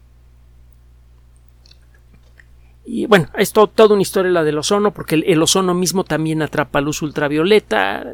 Y 2.84 3.06
bueno, 3.06 3.28
es 3.38 3.52
toda 3.52 3.86
una 3.92 4.02
historia 4.02 4.30
la 4.30 4.44
del 4.44 4.58
ozono, 4.58 4.92
porque 4.92 5.14
el, 5.14 5.42
ozono 5.42 5.72
mismo 5.74 6.04
también 6.04 6.42
atrapa 6.42 6.80
luz 6.80 7.00
ultravioleta 7.00 8.04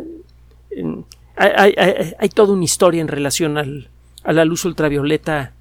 hay, 1.36 2.28
toda 2.34 2.52
una 2.52 2.64
historia 2.64 3.00
en 3.00 3.08
relación 3.08 3.56
a 3.58 4.32
la 4.32 4.44
luz 4.44 4.64
ultravioleta 4.64 5.52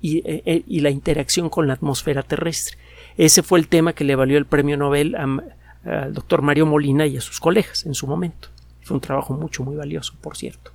y, 0.00 0.18
e, 0.18 0.42
e, 0.44 0.64
y, 0.66 0.80
la 0.80 0.90
interacción 0.90 1.48
con 1.48 1.66
la 1.66 1.74
atmósfera 1.74 2.22
terrestre. 2.22 2.78
Ese 3.16 3.42
fue 3.42 3.58
el 3.58 3.68
tema 3.68 3.92
que 3.92 4.04
le 4.04 4.16
valió 4.16 4.38
el 4.38 4.46
premio 4.46 4.76
Nobel 4.76 5.14
al 5.14 6.14
doctor 6.14 6.42
Mario 6.42 6.66
Molina 6.66 7.06
y 7.06 7.16
a 7.16 7.20
sus 7.20 7.40
colegas 7.40 7.86
en 7.86 7.94
su 7.94 8.06
momento. 8.06 8.48
Fue 8.82 8.96
un 8.96 9.00
trabajo 9.00 9.34
mucho, 9.34 9.62
muy 9.62 9.76
valioso, 9.76 10.14
por 10.20 10.36
cierto. 10.36 10.72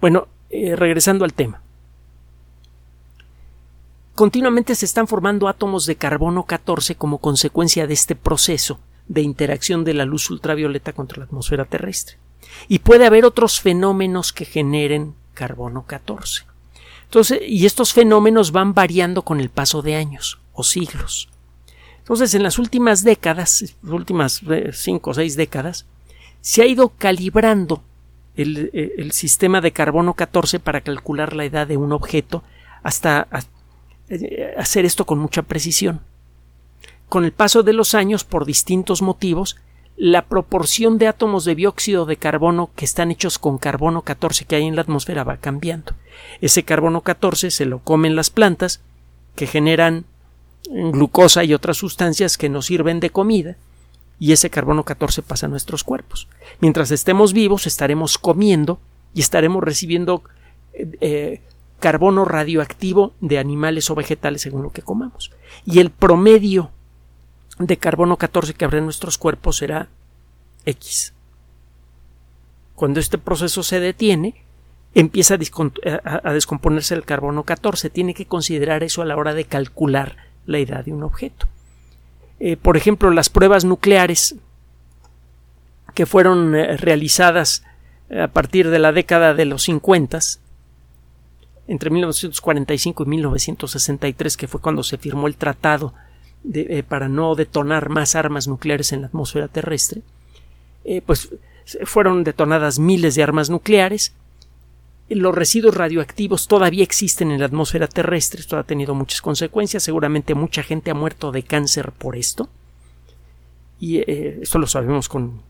Bueno, 0.00 0.28
eh, 0.50 0.76
regresando 0.76 1.24
al 1.24 1.32
tema. 1.32 1.60
Continuamente 4.14 4.74
se 4.74 4.84
están 4.84 5.08
formando 5.08 5.48
átomos 5.48 5.86
de 5.86 5.96
carbono 5.96 6.44
14 6.44 6.94
como 6.94 7.18
consecuencia 7.18 7.86
de 7.86 7.94
este 7.94 8.14
proceso 8.14 8.78
de 9.08 9.22
interacción 9.22 9.84
de 9.84 9.94
la 9.94 10.04
luz 10.04 10.30
ultravioleta 10.30 10.92
contra 10.92 11.18
la 11.18 11.24
atmósfera 11.24 11.64
terrestre 11.64 12.16
y 12.68 12.78
puede 12.78 13.06
haber 13.06 13.24
otros 13.24 13.60
fenómenos 13.60 14.32
que 14.32 14.44
generen 14.44 15.14
carbono 15.34 15.84
14. 15.86 16.44
Entonces, 17.04 17.40
y 17.46 17.66
estos 17.66 17.92
fenómenos 17.92 18.52
van 18.52 18.74
variando 18.74 19.22
con 19.22 19.40
el 19.40 19.50
paso 19.50 19.82
de 19.82 19.96
años 19.96 20.38
o 20.52 20.62
siglos. 20.62 21.28
Entonces, 22.04 22.34
en 22.34 22.42
las 22.42 22.58
últimas 22.58 23.02
décadas, 23.02 23.74
últimas 23.82 24.42
eh, 24.50 24.72
cinco 24.74 25.12
o 25.12 25.14
seis 25.14 25.36
décadas, 25.36 25.86
se 26.42 26.60
ha 26.60 26.66
ido 26.66 26.90
calibrando 26.90 27.82
el, 28.36 28.70
eh, 28.74 29.08
sistema 29.10 29.62
de 29.62 29.72
carbono 29.72 30.12
14 30.12 30.60
para 30.60 30.82
calcular 30.82 31.34
la 31.34 31.46
edad 31.46 31.66
de 31.66 31.78
un 31.78 31.92
objeto 31.92 32.42
hasta 32.82 33.26
eh, 34.10 34.54
hacer 34.58 34.84
esto 34.84 35.06
con 35.06 35.18
mucha 35.18 35.40
precisión. 35.44 36.02
Con 37.08 37.24
el 37.24 37.32
paso 37.32 37.62
de 37.62 37.72
los 37.72 37.94
años, 37.94 38.24
por 38.24 38.44
distintos 38.44 39.00
motivos, 39.00 39.56
la 39.96 40.26
proporción 40.26 40.98
de 40.98 41.06
átomos 41.06 41.46
de 41.46 41.54
dióxido 41.54 42.04
de 42.04 42.18
carbono 42.18 42.68
que 42.76 42.84
están 42.84 43.12
hechos 43.12 43.38
con 43.38 43.56
carbono 43.56 44.02
14 44.02 44.44
que 44.44 44.56
hay 44.56 44.66
en 44.66 44.76
la 44.76 44.82
atmósfera 44.82 45.24
va 45.24 45.38
cambiando. 45.38 45.94
Ese 46.42 46.64
carbono 46.64 47.00
14 47.00 47.50
se 47.50 47.64
lo 47.64 47.78
comen 47.78 48.14
las 48.14 48.28
plantas 48.28 48.82
que 49.36 49.46
generan 49.46 50.04
glucosa 50.70 51.44
y 51.44 51.54
otras 51.54 51.76
sustancias 51.76 52.38
que 52.38 52.48
nos 52.48 52.66
sirven 52.66 53.00
de 53.00 53.10
comida 53.10 53.56
y 54.18 54.32
ese 54.32 54.50
carbono 54.50 54.84
14 54.84 55.22
pasa 55.22 55.46
a 55.46 55.48
nuestros 55.48 55.84
cuerpos. 55.84 56.28
Mientras 56.60 56.90
estemos 56.90 57.32
vivos 57.32 57.66
estaremos 57.66 58.18
comiendo 58.18 58.78
y 59.12 59.20
estaremos 59.20 59.62
recibiendo 59.62 60.22
eh, 60.72 60.88
eh, 61.00 61.40
carbono 61.80 62.24
radioactivo 62.24 63.12
de 63.20 63.38
animales 63.38 63.90
o 63.90 63.94
vegetales 63.94 64.42
según 64.42 64.62
lo 64.62 64.70
que 64.70 64.82
comamos. 64.82 65.30
Y 65.66 65.80
el 65.80 65.90
promedio 65.90 66.70
de 67.58 67.76
carbono 67.76 68.16
14 68.16 68.54
que 68.54 68.64
habrá 68.64 68.78
en 68.78 68.84
nuestros 68.84 69.18
cuerpos 69.18 69.58
será 69.58 69.88
X. 70.64 71.12
Cuando 72.74 73.00
este 73.00 73.18
proceso 73.18 73.62
se 73.62 73.80
detiene, 73.80 74.34
empieza 74.94 75.34
a, 75.34 76.32
descomponerse 76.32 76.94
el 76.94 77.04
carbono 77.04 77.44
14. 77.44 77.90
Tiene 77.90 78.14
que 78.14 78.26
considerar 78.26 78.82
eso 78.82 79.02
a 79.02 79.04
la 79.04 79.16
hora 79.16 79.34
de 79.34 79.44
calcular 79.44 80.16
la 80.46 80.58
edad 80.58 80.84
de 80.84 80.92
un 80.92 81.02
objeto. 81.02 81.46
Eh, 82.40 82.56
por 82.56 82.76
ejemplo, 82.76 83.10
las 83.10 83.28
pruebas 83.28 83.64
nucleares 83.64 84.36
que 85.94 86.06
fueron 86.06 86.54
eh, 86.54 86.76
realizadas 86.76 87.64
eh, 88.10 88.20
a 88.20 88.28
partir 88.28 88.68
de 88.68 88.78
la 88.78 88.92
década 88.92 89.32
de 89.32 89.44
los 89.44 89.62
50, 89.62 90.18
entre 91.68 91.90
1945 91.90 93.04
y 93.04 93.06
1963, 93.06 94.36
que 94.36 94.48
fue 94.48 94.60
cuando 94.60 94.82
se 94.82 94.98
firmó 94.98 95.28
el 95.28 95.36
Tratado 95.36 95.94
eh, 96.52 96.82
para 96.86 97.08
no 97.08 97.34
detonar 97.34 97.88
más 97.88 98.16
armas 98.16 98.46
nucleares 98.48 98.92
en 98.92 99.00
la 99.00 99.06
atmósfera 99.06 99.48
terrestre, 99.48 100.02
pues 101.06 101.30
fueron 101.84 102.24
detonadas 102.24 102.78
miles 102.78 103.14
de 103.14 103.22
armas 103.22 103.48
nucleares. 103.48 104.12
Los 105.08 105.34
residuos 105.34 105.76
radioactivos 105.76 106.48
todavía 106.48 106.82
existen 106.82 107.30
en 107.30 107.40
la 107.40 107.46
atmósfera 107.46 107.86
terrestre. 107.86 108.40
Esto 108.40 108.56
ha 108.56 108.64
tenido 108.64 108.94
muchas 108.94 109.20
consecuencias. 109.20 109.82
Seguramente 109.82 110.34
mucha 110.34 110.62
gente 110.62 110.90
ha 110.90 110.94
muerto 110.94 111.30
de 111.30 111.42
cáncer 111.42 111.92
por 111.92 112.16
esto. 112.16 112.48
Y 113.78 113.98
eh, 113.98 114.38
esto 114.42 114.58
lo 114.58 114.66
sabemos 114.66 115.08
con, 115.08 115.42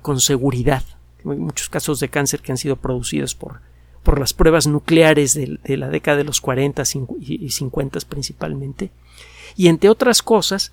con 0.00 0.20
seguridad. 0.20 0.82
Hay 1.18 1.36
muchos 1.36 1.68
casos 1.68 2.00
de 2.00 2.08
cáncer 2.08 2.40
que 2.40 2.52
han 2.52 2.58
sido 2.58 2.76
producidos 2.76 3.34
por, 3.34 3.60
por 4.02 4.18
las 4.18 4.32
pruebas 4.32 4.66
nucleares 4.66 5.34
de, 5.34 5.58
de 5.62 5.76
la 5.76 5.88
década 5.90 6.18
de 6.18 6.24
los 6.24 6.40
40 6.40 6.82
y 7.20 7.50
50 7.50 7.98
principalmente 8.08 8.90
y 9.56 9.68
entre 9.68 9.90
otras 9.90 10.22
cosas, 10.22 10.72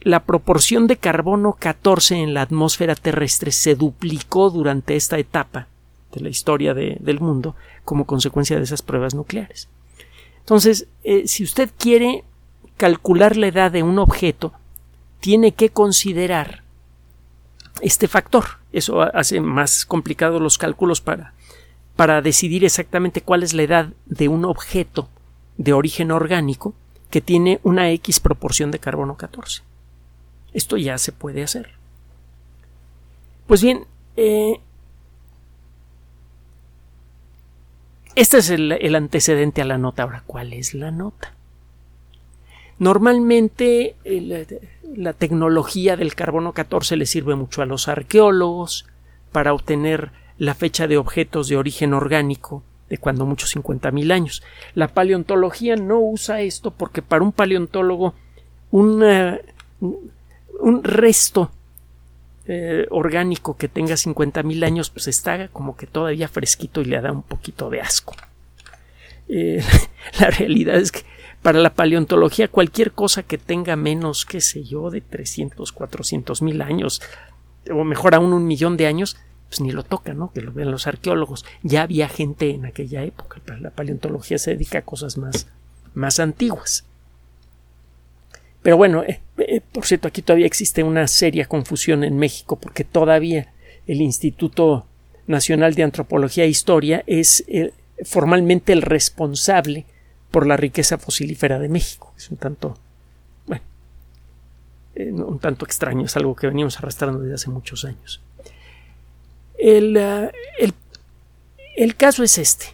la 0.00 0.24
proporción 0.24 0.86
de 0.86 0.96
carbono 0.96 1.54
14 1.58 2.16
en 2.16 2.34
la 2.34 2.42
atmósfera 2.42 2.94
terrestre 2.94 3.52
se 3.52 3.74
duplicó 3.74 4.50
durante 4.50 4.96
esta 4.96 5.18
etapa 5.18 5.68
de 6.14 6.20
la 6.20 6.28
historia 6.28 6.74
del 6.74 7.20
mundo 7.20 7.56
como 7.84 8.06
consecuencia 8.06 8.56
de 8.56 8.62
esas 8.62 8.82
pruebas 8.82 9.14
nucleares. 9.14 9.68
Entonces, 10.40 10.86
eh, 11.02 11.26
si 11.26 11.42
usted 11.42 11.70
quiere 11.76 12.24
calcular 12.76 13.36
la 13.36 13.48
edad 13.48 13.72
de 13.72 13.82
un 13.82 13.98
objeto, 13.98 14.52
tiene 15.20 15.52
que 15.52 15.70
considerar 15.70 16.62
este 17.80 18.08
factor. 18.08 18.44
Eso 18.72 19.02
hace 19.02 19.40
más 19.40 19.86
complicados 19.86 20.40
los 20.40 20.58
cálculos 20.58 21.00
para, 21.00 21.34
para 21.96 22.22
decidir 22.22 22.64
exactamente 22.64 23.22
cuál 23.22 23.42
es 23.42 23.54
la 23.54 23.62
edad 23.62 23.88
de 24.06 24.28
un 24.28 24.44
objeto 24.44 25.08
de 25.56 25.72
origen 25.72 26.10
orgánico 26.10 26.74
que 27.10 27.20
tiene 27.20 27.60
una 27.62 27.90
X 27.90 28.20
proporción 28.20 28.70
de 28.70 28.80
carbono 28.80 29.16
14. 29.16 29.62
Esto 30.52 30.76
ya 30.76 30.98
se 30.98 31.12
puede 31.12 31.42
hacer. 31.42 31.70
Pues 33.46 33.62
bien, 33.62 33.86
eh, 34.16 34.60
este 38.16 38.38
es 38.38 38.50
el, 38.50 38.94
antecedente 38.94 39.62
a 39.62 39.64
la 39.64 39.78
nota. 39.78 40.04
Ahora, 40.04 40.22
¿cuál 40.26 40.52
es 40.52 40.74
la 40.74 40.90
nota? 40.90 41.34
Normalmente 42.78 43.96
la 44.96 45.12
tecnología 45.12 45.96
del 45.96 46.14
carbono 46.14 46.52
14 46.52 46.96
le 46.96 47.06
sirve 47.06 47.34
mucho 47.34 47.62
a 47.62 47.66
los 47.66 47.88
arqueólogos 47.88 48.86
para 49.32 49.54
obtener 49.54 50.10
la 50.38 50.54
fecha 50.54 50.86
de 50.86 50.96
objetos 50.96 51.48
de 51.48 51.56
origen 51.56 51.94
orgánico 51.94 52.62
de 52.88 52.98
cuando 52.98 53.26
muchos 53.26 53.50
50 53.50 53.90
mil 53.92 54.10
años. 54.12 54.42
La 54.74 54.88
paleontología 54.88 55.76
no 55.76 56.00
usa 56.00 56.40
esto 56.40 56.72
porque 56.72 57.02
para 57.02 57.22
un 57.22 57.32
paleontólogo 57.32 58.14
un 58.70 59.00
resto 60.82 61.50
eh, 62.46 62.86
orgánico 62.90 63.56
que 63.56 63.68
tenga 63.68 63.94
50.000 63.94 64.64
años, 64.64 64.90
pues 64.90 65.08
está 65.08 65.48
como 65.48 65.76
que 65.76 65.86
todavía 65.86 66.28
fresquito 66.28 66.80
y 66.80 66.86
le 66.86 67.00
da 67.00 67.12
un 67.12 67.22
poquito 67.22 67.70
de 67.70 67.80
asco. 67.80 68.14
Eh, 69.28 69.62
la 70.20 70.30
realidad 70.30 70.76
es 70.76 70.92
que 70.92 71.02
para 71.42 71.58
la 71.58 71.74
paleontología 71.74 72.48
cualquier 72.48 72.92
cosa 72.92 73.22
que 73.22 73.38
tenga 73.38 73.76
menos, 73.76 74.24
qué 74.26 74.40
sé 74.40 74.64
yo, 74.64 74.90
de 74.90 75.00
300, 75.00 75.72
400 75.72 76.42
mil 76.42 76.62
años, 76.62 77.02
o 77.70 77.84
mejor 77.84 78.14
aún 78.14 78.32
un 78.32 78.46
millón 78.46 78.76
de 78.76 78.86
años, 78.86 79.16
pues 79.48 79.60
ni 79.60 79.70
lo 79.70 79.82
toca, 79.82 80.14
¿no? 80.14 80.32
Que 80.32 80.40
lo 80.40 80.52
vean 80.52 80.70
los 80.70 80.86
arqueólogos. 80.86 81.44
Ya 81.62 81.82
había 81.82 82.08
gente 82.08 82.50
en 82.50 82.66
aquella 82.66 83.04
época. 83.04 83.40
La 83.60 83.70
paleontología 83.70 84.38
se 84.38 84.52
dedica 84.52 84.78
a 84.78 84.82
cosas 84.82 85.16
más, 85.16 85.46
más 85.94 86.18
antiguas. 86.18 86.84
Pero 88.64 88.78
bueno, 88.78 89.02
eh, 89.02 89.20
eh, 89.36 89.60
por 89.60 89.84
cierto, 89.84 90.08
aquí 90.08 90.22
todavía 90.22 90.46
existe 90.46 90.82
una 90.82 91.06
seria 91.06 91.44
confusión 91.44 92.02
en 92.02 92.16
México 92.16 92.56
porque 92.58 92.82
todavía 92.82 93.52
el 93.86 94.00
Instituto 94.00 94.86
Nacional 95.26 95.74
de 95.74 95.82
Antropología 95.82 96.44
e 96.44 96.48
Historia 96.48 97.04
es 97.06 97.44
eh, 97.46 97.74
formalmente 98.06 98.72
el 98.72 98.80
responsable 98.80 99.84
por 100.30 100.46
la 100.46 100.56
riqueza 100.56 100.96
fosilífera 100.96 101.58
de 101.58 101.68
México. 101.68 102.14
Es 102.16 102.30
un 102.30 102.38
tanto, 102.38 102.78
bueno, 103.46 103.64
un 105.26 105.38
tanto 105.40 105.66
extraño, 105.66 106.06
es 106.06 106.16
algo 106.16 106.34
que 106.34 106.46
venimos 106.46 106.78
arrastrando 106.78 107.18
desde 107.18 107.34
hace 107.34 107.50
muchos 107.50 107.84
años. 107.84 108.22
El, 109.58 109.98
el, 109.98 110.72
el 111.76 111.96
caso 111.96 112.22
es 112.22 112.38
este. 112.38 112.68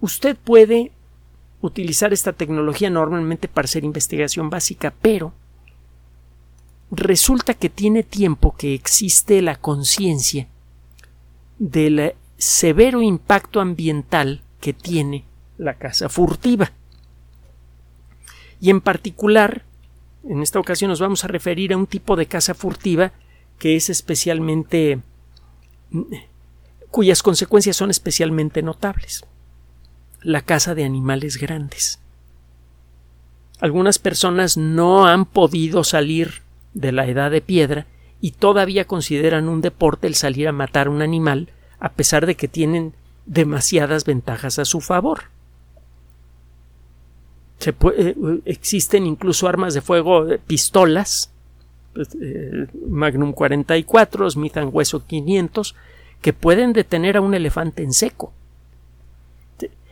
Usted 0.00 0.36
puede 0.36 0.92
utilizar 1.66 2.12
esta 2.12 2.32
tecnología 2.32 2.90
normalmente 2.90 3.48
para 3.48 3.66
hacer 3.66 3.84
investigación 3.84 4.50
básica, 4.50 4.94
pero 5.02 5.32
resulta 6.90 7.54
que 7.54 7.68
tiene 7.68 8.02
tiempo 8.02 8.54
que 8.56 8.74
existe 8.74 9.42
la 9.42 9.56
conciencia 9.56 10.48
del 11.58 12.14
severo 12.38 13.02
impacto 13.02 13.60
ambiental 13.60 14.42
que 14.60 14.72
tiene 14.72 15.24
la 15.58 15.74
caza 15.74 16.08
furtiva. 16.08 16.72
Y 18.60 18.70
en 18.70 18.80
particular, 18.80 19.64
en 20.24 20.42
esta 20.42 20.58
ocasión 20.58 20.90
nos 20.90 21.00
vamos 21.00 21.24
a 21.24 21.28
referir 21.28 21.72
a 21.72 21.76
un 21.76 21.86
tipo 21.86 22.16
de 22.16 22.26
caza 22.26 22.54
furtiva 22.54 23.12
que 23.58 23.76
es 23.76 23.90
especialmente 23.90 25.00
cuyas 26.90 27.22
consecuencias 27.22 27.76
son 27.76 27.90
especialmente 27.90 28.62
notables 28.62 29.24
la 30.26 30.42
caza 30.42 30.74
de 30.74 30.82
animales 30.82 31.36
grandes. 31.38 32.00
Algunas 33.60 34.00
personas 34.00 34.56
no 34.56 35.06
han 35.06 35.24
podido 35.24 35.84
salir 35.84 36.42
de 36.74 36.90
la 36.90 37.06
edad 37.06 37.30
de 37.30 37.40
piedra 37.40 37.86
y 38.20 38.32
todavía 38.32 38.86
consideran 38.86 39.48
un 39.48 39.60
deporte 39.60 40.08
el 40.08 40.16
salir 40.16 40.48
a 40.48 40.52
matar 40.52 40.88
un 40.88 41.00
animal 41.00 41.50
a 41.78 41.92
pesar 41.92 42.26
de 42.26 42.34
que 42.34 42.48
tienen 42.48 42.92
demasiadas 43.24 44.04
ventajas 44.04 44.58
a 44.58 44.64
su 44.64 44.80
favor. 44.80 45.26
Eh, 47.64 48.14
existen 48.46 49.06
incluso 49.06 49.46
armas 49.46 49.74
de 49.74 49.80
fuego, 49.80 50.28
eh, 50.28 50.40
pistolas, 50.44 51.30
pues, 51.94 52.08
eh, 52.20 52.66
Magnum 52.88 53.32
44, 53.32 54.28
Smith 54.28 54.56
Wesson 54.56 55.02
500, 55.06 55.76
que 56.20 56.32
pueden 56.32 56.72
detener 56.72 57.16
a 57.16 57.20
un 57.20 57.32
elefante 57.34 57.84
en 57.84 57.92
seco 57.92 58.32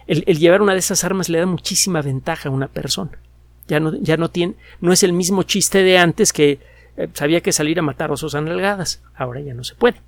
el, 0.07 0.39
llevar 0.39 0.63
una 0.63 0.73
de 0.73 0.79
esas 0.79 1.05
armas 1.05 1.29
le 1.29 1.39
da 1.39 1.47
muchísima 1.47 2.03
ventaja 2.03 2.49
a 2.49 2.53
una 2.53 2.69
persona. 2.69 3.13
Ya 3.67 3.81
no, 3.81 3.95
ya 3.97 4.17
no 4.17 4.31
tiene, 4.31 4.55
no 4.81 4.93
es 4.93 5.03
el 5.03 5.13
mismo 5.13 5.43
chiste 5.43 5.83
de 5.83 5.99
antes 5.99 6.33
que 6.33 6.59
eh, 6.97 7.09
sabía 7.15 7.41
que 7.41 7.53
salir 7.53 7.79
a 7.79 7.83
matar 7.83 8.13
osos 8.13 8.35
analgadas. 8.35 9.03
Ahora 9.15 9.41
ya 9.41 9.55
no 9.55 9.65
se 9.65 9.75
puede. 9.75 10.01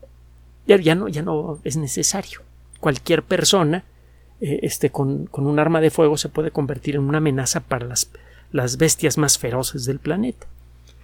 Ya, 0.67 0.77
ya, 0.77 0.95
no, 0.95 1.09
ya 1.09 1.23
no 1.23 1.59
es 1.65 1.77
necesario. 1.77 2.43
Cualquier 2.81 3.23
persona 3.23 3.85
eh, 4.41 4.61
este, 4.63 4.91
con, 4.91 5.27
con, 5.27 5.47
un 5.47 5.59
arma 5.59 5.81
de 5.81 5.91
fuego 5.91 6.19
se 6.19 6.29
puede 6.29 6.51
convertir 6.51 6.97
en 6.97 7.03
una 7.03 7.19
amenaza 7.19 7.61
para 7.61 7.87
las, 7.87 8.11
las 8.53 8.77
bestias 8.77 9.17
más 9.17 9.39
feroces 9.39 9.87
del 9.87 9.99
planeta. 9.99 10.47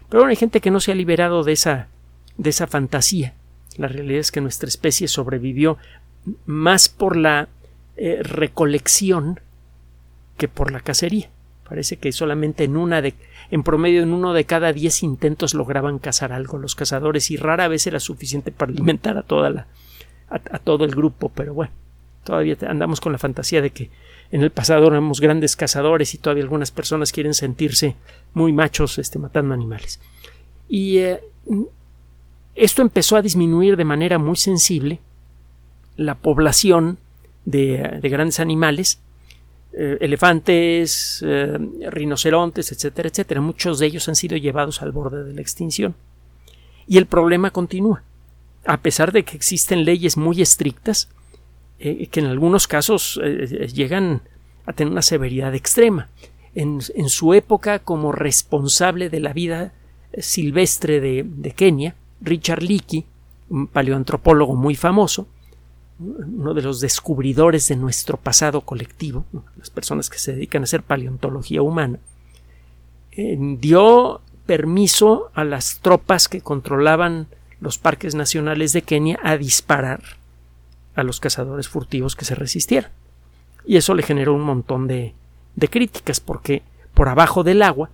Pero 0.08 0.20
bueno, 0.20 0.30
hay 0.30 0.37
gente 0.37 0.61
que 0.61 0.70
no 0.70 0.80
se 0.80 0.92
ha 0.92 0.94
liberado 0.94 1.42
de 1.42 1.52
esa, 1.52 1.88
de 2.37 2.50
esa 2.50 2.66
fantasía. 2.66 3.32
La 3.78 3.88
realidad 3.88 4.20
es 4.20 4.30
que 4.30 4.42
nuestra 4.42 4.68
especie 4.68 5.08
sobrevivió 5.08 5.78
más 6.44 6.90
por 6.90 7.16
la 7.16 7.48
eh, 7.96 8.20
recolección 8.22 9.40
que 10.37 10.48
por 10.48 10.72
la 10.72 10.81
cacería. 10.81 11.31
Parece 11.68 11.96
que 11.96 12.12
solamente 12.12 12.64
en 12.64 12.76
una 12.76 13.00
de, 13.00 13.14
en 13.50 13.62
promedio 13.62 14.02
en 14.02 14.12
uno 14.12 14.35
de 14.35 14.44
cada 14.44 14.72
diez 14.72 15.02
intentos 15.02 15.55
lograban 15.55 15.98
cazar 15.98 16.33
algo 16.33 16.59
los 16.59 16.74
cazadores 16.74 17.31
y 17.31 17.37
rara 17.37 17.68
vez 17.68 17.87
era 17.87 18.00
suficiente 18.00 18.52
para 18.52 18.72
alimentar 18.72 19.16
a 19.16 19.22
toda 19.22 19.50
la, 19.50 19.66
a, 20.28 20.59
todo 20.59 20.85
el 20.85 20.90
grupo, 20.94 21.31
pero 21.31 21.55
bueno, 21.55 21.72
todavía 22.24 22.57
andamos 22.66 23.00
con 23.00 23.12
la 23.12 23.18
fantasía 23.18 23.62
de 23.62 23.70
que 23.70 23.90
en 24.31 24.42
el 24.42 24.50
pasado 24.50 24.87
éramos 24.88 25.20
grandes 25.20 25.57
cazadores 25.57 26.14
y 26.14 26.18
todavía 26.18 26.44
algunas 26.44 26.70
personas 26.70 27.12
quieren 27.12 27.35
sentirse 27.35 27.96
muy 28.35 28.52
machos 28.52 28.98
este, 28.98 29.18
matando 29.18 29.55
animales. 29.55 30.00
Y 30.68 30.98
eh, 30.98 31.20
esto 32.55 32.83
empezó 32.83 33.16
a 33.16 33.22
disminuir 33.22 33.76
de 33.76 33.85
manera 33.85 34.18
muy 34.18 34.37
sensible 34.37 35.00
la 35.96 36.14
población 36.14 36.98
de, 37.44 38.00
grandes 38.02 38.40
animales, 38.40 39.00
eh, 39.72 39.98
elefantes, 40.00 41.24
eh, 41.26 41.59
rinocerontes, 41.90 42.72
etcétera, 42.72 43.09
etcétera. 43.09 43.40
Muchos 43.40 43.78
de 43.78 43.87
ellos 43.87 44.09
han 44.09 44.16
sido 44.16 44.37
llevados 44.37 44.83
al 44.83 44.92
borde 44.92 45.24
de 45.24 45.35
la 45.35 45.40
extinción. 45.40 45.94
Y 46.87 46.98
el 46.98 47.07
problema 47.07 47.50
continúa. 47.50 48.02
A 48.64 48.81
pesar 48.81 49.12
de 49.12 49.24
que 49.24 49.37
existen 49.37 49.85
leyes 49.85 50.16
muy 50.16 50.40
estrictas, 50.40 51.09
eh, 51.78 52.07
que 52.09 52.20
en 52.20 52.26
algunos 52.26 52.68
casos 52.68 53.20
llegan 53.72 54.22
a 54.66 54.72
tener 54.72 54.92
una 54.92 55.02
severidad 55.02 55.55
extrema. 55.55 56.09
En, 56.55 56.83
su 56.83 57.33
época, 57.33 57.78
como 57.78 58.12
responsable 58.12 59.09
de 59.09 59.20
la 59.20 59.33
vida 59.33 59.72
silvestre 60.18 61.00
de, 61.00 61.24
de 61.26 61.52
Kenia, 61.52 61.94
Richard 62.20 62.62
Leakey, 62.62 63.07
un 63.48 63.66
paleoantropólogo 63.66 64.55
muy 64.55 64.74
famoso, 64.74 65.26
uno 66.02 66.54
de 66.54 66.62
los 66.62 66.80
descubridores 66.80 67.68
de 67.68 67.76
nuestro 67.76 68.16
pasado 68.16 68.62
colectivo, 68.62 69.24
las 69.56 69.70
personas 69.70 70.10
que 70.10 70.18
se 70.18 70.32
dedican 70.32 70.62
a 70.62 70.64
hacer 70.64 70.82
paleontología 70.82 71.62
humana, 71.62 71.98
eh, 73.12 73.36
dio 73.38 74.20
permiso 74.46 75.30
a 75.34 75.44
las 75.44 75.80
tropas 75.80 76.28
que 76.28 76.40
controlaban 76.40 77.26
los 77.60 77.78
parques 77.78 78.14
nacionales 78.14 78.72
de 78.72 78.82
Kenia 78.82 79.18
a 79.22 79.36
disparar 79.36 80.02
a 80.94 81.02
los 81.02 81.20
cazadores 81.20 81.68
furtivos 81.68 82.16
que 82.16 82.24
se 82.24 82.34
resistieran. 82.34 82.90
Y 83.64 83.76
eso 83.76 83.94
le 83.94 84.02
generó 84.02 84.34
un 84.34 84.42
montón 84.42 84.88
de, 84.88 85.14
críticas 85.70 86.20
porque 86.20 86.62
por 86.94 87.08
abajo 87.08 87.44
del 87.44 87.62
agua 87.62 87.90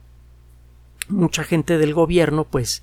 mucha 1.08 1.44
gente 1.44 1.78
del 1.78 1.94
gobierno 1.94 2.44
pues 2.44 2.82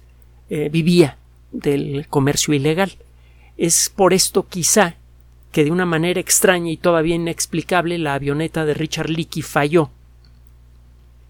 eh, 0.49 0.69
vivía 0.69 1.17
del 1.51 2.05
comercio 2.09 2.53
ilegal. 2.53 2.91
Es 3.57 3.89
por 3.89 4.13
esto 4.13 4.47
quizá 4.47 4.95
que 5.55 5.63
de 5.63 5.71
una 5.71 5.85
manera 5.85 6.19
extraña 6.19 6.69
y 6.69 6.75
todavía 6.75 7.15
inexplicable 7.15 7.97
la 7.97 8.15
avioneta 8.15 8.65
de 8.65 8.73
Richard 8.73 9.09
Leakey 9.09 9.41
falló. 9.41 9.89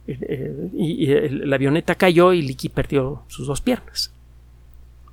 Eh, 0.08 0.18
eh, 0.20 0.70
y, 0.74 1.12
eh, 1.12 1.30
la 1.30 1.58
avioneta 1.58 1.94
cayó 1.94 2.34
y 2.34 2.42
Leakey 2.42 2.72
perdió 2.72 3.22
sus 3.28 3.46
dos 3.46 3.62
piernas. 3.62 4.12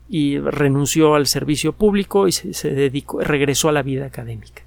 Y 0.08 0.38
renunció 0.38 1.14
al 1.14 1.26
servicio 1.26 1.74
público 1.74 2.26
y 2.26 2.32
se, 2.32 2.70
dedicó, 2.70 3.20
regresó 3.20 3.68
a 3.68 3.72
la 3.72 3.82
vida 3.82 4.06
académica. 4.06 4.62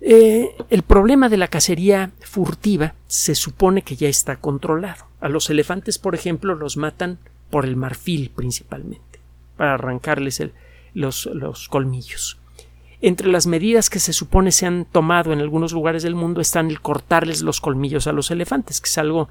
el 0.00 0.82
problema 0.86 1.28
de 1.28 1.38
la 1.38 1.48
cacería 1.48 2.12
furtiva 2.20 2.94
se 3.08 3.34
supone 3.34 3.82
que 3.82 3.96
ya 3.96 4.08
está 4.08 4.36
controlado. 4.36 5.06
A 5.20 5.28
los 5.28 5.50
elefantes, 5.50 5.98
por 5.98 6.14
ejemplo, 6.14 6.54
los 6.54 6.76
matan 6.76 7.18
por 7.50 7.64
el 7.64 7.74
marfil 7.74 8.30
principalmente, 8.30 9.18
para 9.56 9.74
arrancarles 9.74 10.40
los, 10.94 11.26
los 11.26 11.68
colmillos. 11.68 12.39
Entre 13.02 13.28
las 13.28 13.46
medidas 13.46 13.88
que 13.88 13.98
se 13.98 14.12
supone 14.12 14.52
se 14.52 14.66
han 14.66 14.84
tomado 14.84 15.32
en 15.32 15.40
algunos 15.40 15.72
lugares 15.72 16.02
del 16.02 16.14
mundo 16.14 16.40
están 16.40 16.68
el 16.68 16.80
cortarles 16.80 17.40
los 17.40 17.60
colmillos 17.60 18.06
a 18.06 18.12
los 18.12 18.30
elefantes, 18.30 18.80
que 18.80 18.88
es 18.88 18.98
algo 18.98 19.28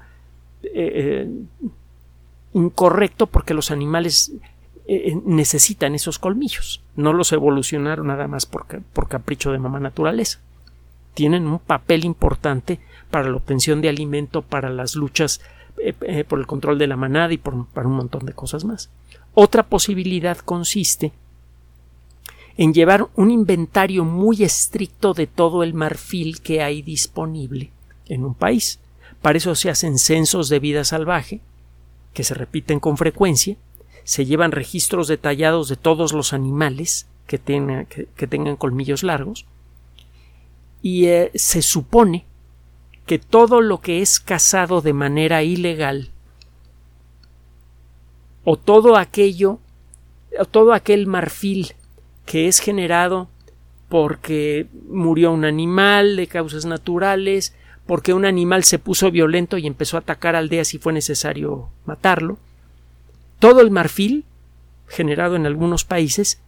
eh, 0.62 0.70
eh, 0.74 1.30
incorrecto 2.52 3.28
porque 3.28 3.54
los 3.54 3.70
animales 3.70 4.32
eh, 4.88 5.16
necesitan 5.24 5.94
esos 5.94 6.18
colmillos. 6.18 6.82
No 6.96 7.12
los 7.12 7.32
evolucionaron 7.32 8.08
nada 8.08 8.26
más 8.26 8.44
por, 8.44 8.66
por 8.92 9.08
capricho 9.08 9.52
de 9.52 9.58
mamá 9.58 9.78
naturaleza. 9.78 10.40
Tienen 11.14 11.46
un 11.46 11.60
papel 11.60 12.04
importante 12.04 12.80
para 13.10 13.28
la 13.28 13.36
obtención 13.36 13.80
de 13.80 13.88
alimento, 13.88 14.42
para 14.42 14.70
las 14.70 14.96
luchas 14.96 15.40
por 16.28 16.38
el 16.38 16.46
control 16.46 16.78
de 16.78 16.86
la 16.86 16.96
manada 16.96 17.32
y 17.32 17.38
por, 17.38 17.66
para 17.68 17.88
un 17.88 17.94
montón 17.94 18.26
de 18.26 18.34
cosas 18.34 18.64
más. 18.64 18.90
Otra 19.32 19.62
posibilidad 19.62 20.36
consiste 20.38 21.12
en 22.60 22.74
llevar 22.74 23.08
un 23.16 23.30
inventario 23.30 24.04
muy 24.04 24.42
estricto 24.42 25.14
de 25.14 25.26
todo 25.26 25.62
el 25.62 25.72
marfil 25.72 26.42
que 26.42 26.62
hay 26.62 26.82
disponible 26.82 27.70
en 28.06 28.22
un 28.22 28.34
país. 28.34 28.80
Para 29.22 29.38
eso 29.38 29.54
se 29.54 29.70
hacen 29.70 29.98
censos 29.98 30.50
de 30.50 30.58
vida 30.58 30.84
salvaje, 30.84 31.40
que 32.12 32.22
se 32.22 32.34
repiten 32.34 32.78
con 32.78 32.98
frecuencia, 32.98 33.56
se 34.04 34.26
llevan 34.26 34.52
registros 34.52 35.08
detallados 35.08 35.70
de 35.70 35.76
todos 35.76 36.12
los 36.12 36.34
animales 36.34 37.06
que, 37.26 37.38
tengan 37.38 38.56
colmillos 38.56 39.04
largos 39.04 39.46
y 40.82 41.06
eh, 41.06 41.30
se 41.34 41.62
supone 41.62 42.26
que 43.06 43.18
todo 43.18 43.62
lo 43.62 43.80
que 43.80 44.02
es 44.02 44.20
cazado 44.20 44.82
de 44.82 44.92
manera 44.92 45.42
ilegal 45.42 46.10
o 48.44 48.58
todo 48.58 48.98
aquello 48.98 49.60
o 50.38 50.44
todo 50.44 50.74
aquel 50.74 51.06
marfil 51.06 51.72
que 52.30 52.46
es 52.46 52.60
generado 52.60 53.28
porque 53.88 54.68
murió 54.88 55.32
un 55.32 55.44
animal 55.44 56.14
de 56.14 56.28
causas 56.28 56.64
naturales, 56.64 57.56
porque 57.86 58.14
un 58.14 58.24
animal 58.24 58.62
se 58.62 58.78
puso 58.78 59.10
violento 59.10 59.58
y 59.58 59.66
empezó 59.66 59.96
a 59.96 60.00
atacar 60.00 60.36
aldeas 60.36 60.72
y 60.72 60.78
fue 60.78 60.92
necesario 60.92 61.70
matarlo. 61.86 62.38
Todo 63.40 63.60
el 63.60 63.72
marfil 63.72 64.24
generado 64.86 65.34
en 65.34 65.44
algunos 65.44 65.84
países 65.84 66.40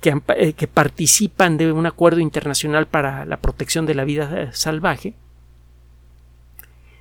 que, 0.00 0.18
eh, 0.38 0.54
que 0.54 0.68
participan 0.68 1.58
de 1.58 1.70
un 1.70 1.84
acuerdo 1.84 2.20
internacional 2.20 2.86
para 2.86 3.26
la 3.26 3.36
protección 3.36 3.84
de 3.84 3.94
la 3.96 4.04
vida 4.04 4.54
salvaje 4.54 5.12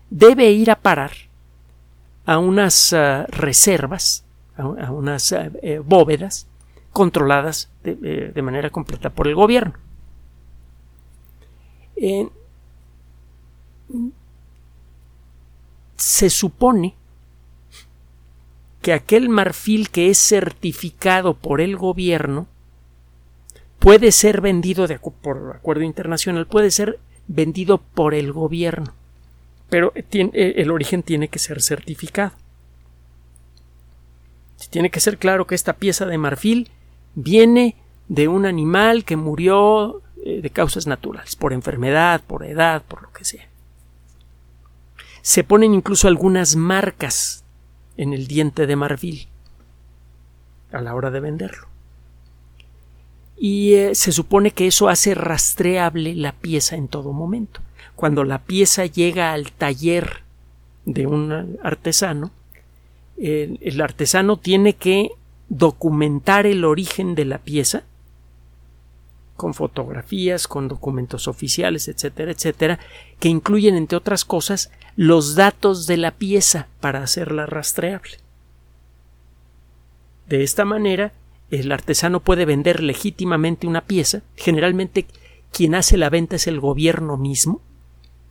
debe 0.09 0.51
ir 0.51 0.71
a 0.71 0.75
parar 0.75 1.13
a 2.25 2.37
unas 2.37 2.91
uh, 2.91 3.23
reservas, 3.29 4.25
a, 4.57 4.91
unas 4.91 5.31
uh, 5.31 5.51
eh, 5.61 5.79
bóvedas 5.81 6.47
controladas 6.93 7.69
de, 7.83 7.97
eh, 8.03 8.31
de, 8.33 8.41
manera 8.41 8.69
completa 8.69 9.09
por 9.09 9.27
el 9.27 9.35
gobierno. 9.35 9.73
Eh, 11.95 12.29
se 15.97 16.29
supone 16.29 16.95
que 18.81 18.93
aquel 18.93 19.29
marfil 19.29 19.89
que 19.89 20.09
es 20.09 20.17
certificado 20.17 21.33
por 21.33 21.61
el 21.61 21.77
gobierno 21.77 22.47
puede 23.79 24.11
ser 24.11 24.41
vendido 24.41 24.87
por 25.21 25.53
acuerdo 25.55 25.83
internacional, 25.83 26.47
puede 26.47 26.71
ser 26.71 26.99
vendido 27.27 27.79
por 27.79 28.13
el 28.13 28.31
gobierno, 28.31 28.93
pero 29.69 29.93
tiene, 30.09 30.31
el 30.33 30.71
origen 30.71 31.03
tiene 31.03 31.27
que 31.27 31.39
ser 31.39 31.61
certificado. 31.61 32.33
Tiene 34.69 34.89
que 34.89 34.99
ser 34.99 35.17
claro 35.17 35.45
que 35.45 35.55
esta 35.55 35.73
pieza 35.73 36.05
de 36.05 36.17
marfil 36.17 36.71
viene 37.15 37.75
de 38.07 38.27
un 38.27 38.45
animal 38.45 39.05
que 39.05 39.15
murió 39.15 40.01
eh, 40.23 40.41
de 40.41 40.49
causas 40.49 40.87
naturales, 40.87 41.35
por 41.35 41.53
enfermedad, 41.53 42.21
por 42.25 42.45
edad, 42.45 42.83
por 42.83 43.01
lo 43.01 43.11
que 43.11 43.25
sea. 43.25 43.47
Se 45.21 45.43
ponen 45.43 45.73
incluso 45.73 46.07
algunas 46.07 46.55
marcas 46.55 47.43
en 47.97 48.13
el 48.13 48.27
diente 48.27 48.67
de 48.67 48.75
marfil 48.75 49.27
a 50.71 50.81
la 50.81 50.95
hora 50.95 51.11
de 51.11 51.19
venderlo. 51.19 51.67
Y 53.37 53.73
eh, 53.73 53.95
se 53.95 54.11
supone 54.11 54.51
que 54.51 54.67
eso 54.67 54.89
hace 54.89 55.15
rastreable 55.15 56.15
la 56.15 56.33
pieza 56.33 56.75
en 56.75 56.87
todo 56.87 57.13
momento. 57.13 57.61
Cuando 57.95 58.23
la 58.23 58.39
pieza 58.39 58.85
llega 58.85 59.33
al 59.33 59.51
taller 59.51 60.23
de 60.85 61.07
un 61.07 61.57
artesano, 61.63 62.31
el 63.15 63.79
artesano 63.79 64.37
tiene 64.37 64.73
que 64.73 65.11
documentar 65.53 66.47
el 66.47 66.65
origen 66.65 67.13
de 67.15 67.25
la 67.25 67.37
pieza 67.37 67.83
con 69.35 69.53
fotografías, 69.53 70.47
con 70.47 70.67
documentos 70.67 71.27
oficiales, 71.27 71.87
etcétera, 71.87 72.31
etcétera, 72.31 72.79
que 73.19 73.29
incluyen, 73.29 73.75
entre 73.75 73.97
otras 73.97 74.25
cosas, 74.25 74.71
los 74.95 75.35
datos 75.35 75.85
de 75.87 75.97
la 75.97 76.11
pieza 76.11 76.67
para 76.79 77.03
hacerla 77.03 77.45
rastreable. 77.45 78.17
De 80.27 80.43
esta 80.43 80.65
manera, 80.65 81.13
el 81.51 81.71
artesano 81.71 82.19
puede 82.19 82.45
vender 82.45 82.81
legítimamente 82.81 83.67
una 83.67 83.81
pieza. 83.81 84.21
Generalmente, 84.35 85.05
quien 85.51 85.75
hace 85.75 85.97
la 85.97 86.09
venta 86.09 86.37
es 86.37 86.47
el 86.47 86.59
gobierno 86.59 87.17
mismo. 87.17 87.61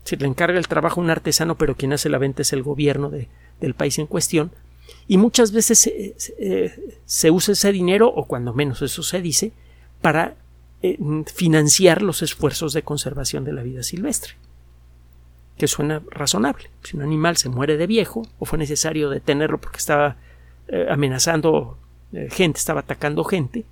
Se 0.05 0.17
le 0.17 0.27
encarga 0.27 0.59
el 0.59 0.69
trabajo 0.69 1.01
a 1.01 1.05
un 1.05 1.11
artesano, 1.11 1.57
pero 1.57 1.77
quien 1.77 1.93
hace 1.93 2.09
la 2.09 2.19
venta 2.19 2.43
es 2.43 2.53
el 2.53 2.63
gobierno 2.63 3.11
de, 3.11 3.29
del 3.61 3.75
país 3.75 3.99
en 3.99 4.07
cuestión 4.07 4.51
y 5.09 5.19
muchas 5.19 5.53
veces 5.53 5.79
se, 5.79 6.15
se, 7.05 7.31
usa 7.31 7.53
ese 7.53 7.73
dinero, 7.73 8.09
o 8.09 8.27
cuando 8.27 8.53
menos 8.53 8.83
eso 8.83 9.03
se 9.03 9.21
dice, 9.21 9.53
para 10.01 10.37
eh, 10.85 10.99
financiar 11.33 12.03
los 12.03 12.23
esfuerzos 12.23 12.73
de 12.73 12.83
conservación 12.83 13.45
de 13.45 13.53
la 13.53 13.63
vida 13.63 13.85
silvestre. 13.85 14.33
Que 15.57 15.69
suena 15.69 16.03
razonable. 16.11 16.71
Si 16.83 16.97
un 16.97 17.03
animal 17.03 17.37
se 17.37 17.49
muere 17.49 17.77
de 17.77 17.87
viejo, 17.87 18.27
o 18.41 18.45
fue 18.47 18.59
necesario 18.59 19.09
detenerlo 19.09 19.61
porque 19.61 19.79
estaba 19.79 20.17
eh, 20.67 20.89
amenazando 20.91 21.79
eh, 22.13 22.29
gente, 22.33 22.59
estaba 22.59 22.81
atacando 22.81 23.23
gente, 23.23 23.65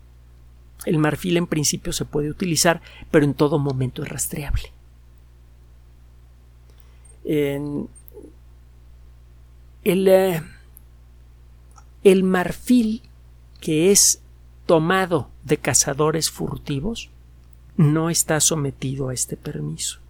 el 0.87 0.98
marfil 0.98 1.37
en 1.37 1.48
principio 1.48 1.92
se 1.92 2.04
puede 2.04 2.30
utilizar, 2.30 2.80
pero 3.11 3.24
en 3.24 3.35
todo 3.35 3.59
momento 3.59 4.04
es 4.04 4.09
rastreable. 4.09 4.72
el, 7.24 7.88
el 12.04 12.22
marfil 12.24 13.02
que 13.60 13.90
es 13.90 14.22
tomado 14.66 15.28
de 15.44 15.56
cazadores 15.58 16.30
furtivos 16.30 17.10
no 17.76 18.10
está 18.10 18.40
sometido 18.40 19.08
a 19.08 19.14
este 19.14 19.36
permiso. 19.36 20.00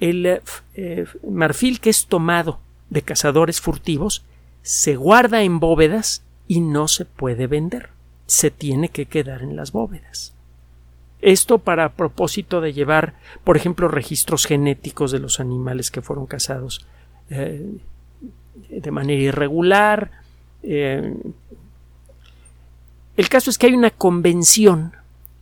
El 0.00 0.26
eh, 0.26 0.42
eh, 0.74 1.06
marfil 1.28 1.80
que 1.80 1.90
es 1.90 2.06
tomado 2.06 2.60
de 2.90 3.02
cazadores 3.02 3.60
furtivos 3.60 4.24
se 4.62 4.96
guarda 4.96 5.42
en 5.42 5.60
bóvedas 5.60 6.22
y 6.46 6.60
no 6.60 6.88
se 6.88 7.04
puede 7.04 7.46
vender. 7.46 7.90
Se 8.26 8.50
tiene 8.50 8.90
que 8.90 9.06
quedar 9.06 9.42
en 9.42 9.56
las 9.56 9.72
bóvedas. 9.72 10.34
Esto 11.20 11.58
para 11.58 11.94
propósito 11.94 12.60
de 12.60 12.72
llevar, 12.72 13.14
por 13.42 13.56
ejemplo, 13.56 13.88
registros 13.88 14.46
genéticos 14.46 15.10
de 15.10 15.18
los 15.18 15.40
animales 15.40 15.90
que 15.90 16.02
fueron 16.02 16.26
cazados 16.26 16.86
eh, 17.30 17.78
de 18.68 18.90
manera 18.90 19.20
irregular. 19.22 20.10
Eh, 20.62 21.14
el 23.16 23.28
caso 23.28 23.50
es 23.50 23.58
que 23.58 23.66
hay 23.66 23.74
una 23.74 23.90
convención 23.90 24.92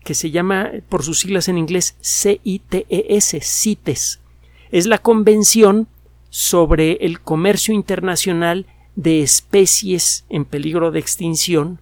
que 0.03 0.15
se 0.15 0.31
llama, 0.31 0.71
por 0.89 1.03
sus 1.03 1.19
siglas 1.19 1.49
en 1.49 1.59
inglés, 1.59 1.97
CITES, 2.01 3.37
CITES. 3.43 4.21
Es 4.71 4.87
la 4.87 4.99
Convención 4.99 5.89
sobre 6.31 6.93
el 7.05 7.21
Comercio 7.21 7.75
Internacional 7.75 8.67
de 8.95 9.23
Especies 9.23 10.25
en 10.31 10.45
Peligro 10.45 10.91
de 10.91 11.01
Extinción 11.01 11.81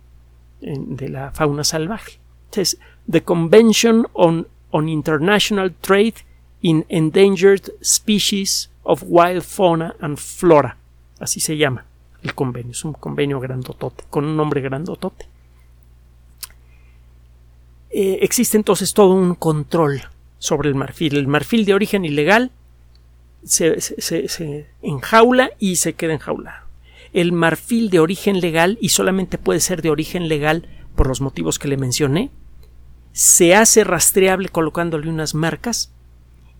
de 0.60 1.08
la 1.10 1.32
fauna 1.32 1.64
salvaje. 1.64 2.18
Es 2.56 2.78
The 3.10 3.22
Convention 3.22 4.08
on, 4.14 4.48
on 4.70 4.88
International 4.88 5.72
Trade 5.72 6.14
in 6.62 6.86
Endangered 6.88 7.72
Species 7.82 8.70
of 8.84 9.04
Wild 9.06 9.42
Fauna 9.42 9.94
and 10.00 10.16
Flora 10.16 10.78
así 11.24 11.40
se 11.40 11.56
llama 11.56 11.86
el 12.22 12.34
convenio, 12.34 12.72
es 12.72 12.84
un 12.84 12.94
convenio 12.94 13.38
grandotote, 13.38 14.04
con 14.08 14.24
un 14.24 14.36
nombre 14.36 14.62
grandotote. 14.62 15.26
Eh, 17.90 18.18
existe 18.22 18.56
entonces 18.56 18.94
todo 18.94 19.14
un 19.14 19.34
control 19.34 20.02
sobre 20.38 20.68
el 20.68 20.74
marfil. 20.74 21.16
El 21.16 21.28
marfil 21.28 21.64
de 21.64 21.74
origen 21.74 22.04
ilegal 22.04 22.50
se, 23.44 23.80
se, 23.80 24.66
enjaula 24.82 25.50
y 25.58 25.76
se 25.76 25.92
queda 25.92 26.14
enjaulado. 26.14 26.64
El 27.12 27.32
marfil 27.32 27.90
de 27.90 28.00
origen 28.00 28.40
legal, 28.40 28.78
y 28.80 28.88
solamente 28.88 29.38
puede 29.38 29.60
ser 29.60 29.82
de 29.82 29.90
origen 29.90 30.26
legal 30.26 30.66
por 30.96 31.06
los 31.06 31.20
motivos 31.20 31.58
que 31.58 31.68
le 31.68 31.76
mencioné, 31.76 32.30
se 33.12 33.54
hace 33.54 33.84
rastreable 33.84 34.48
colocándole 34.48 35.08
unas 35.08 35.34
marcas 35.34 35.92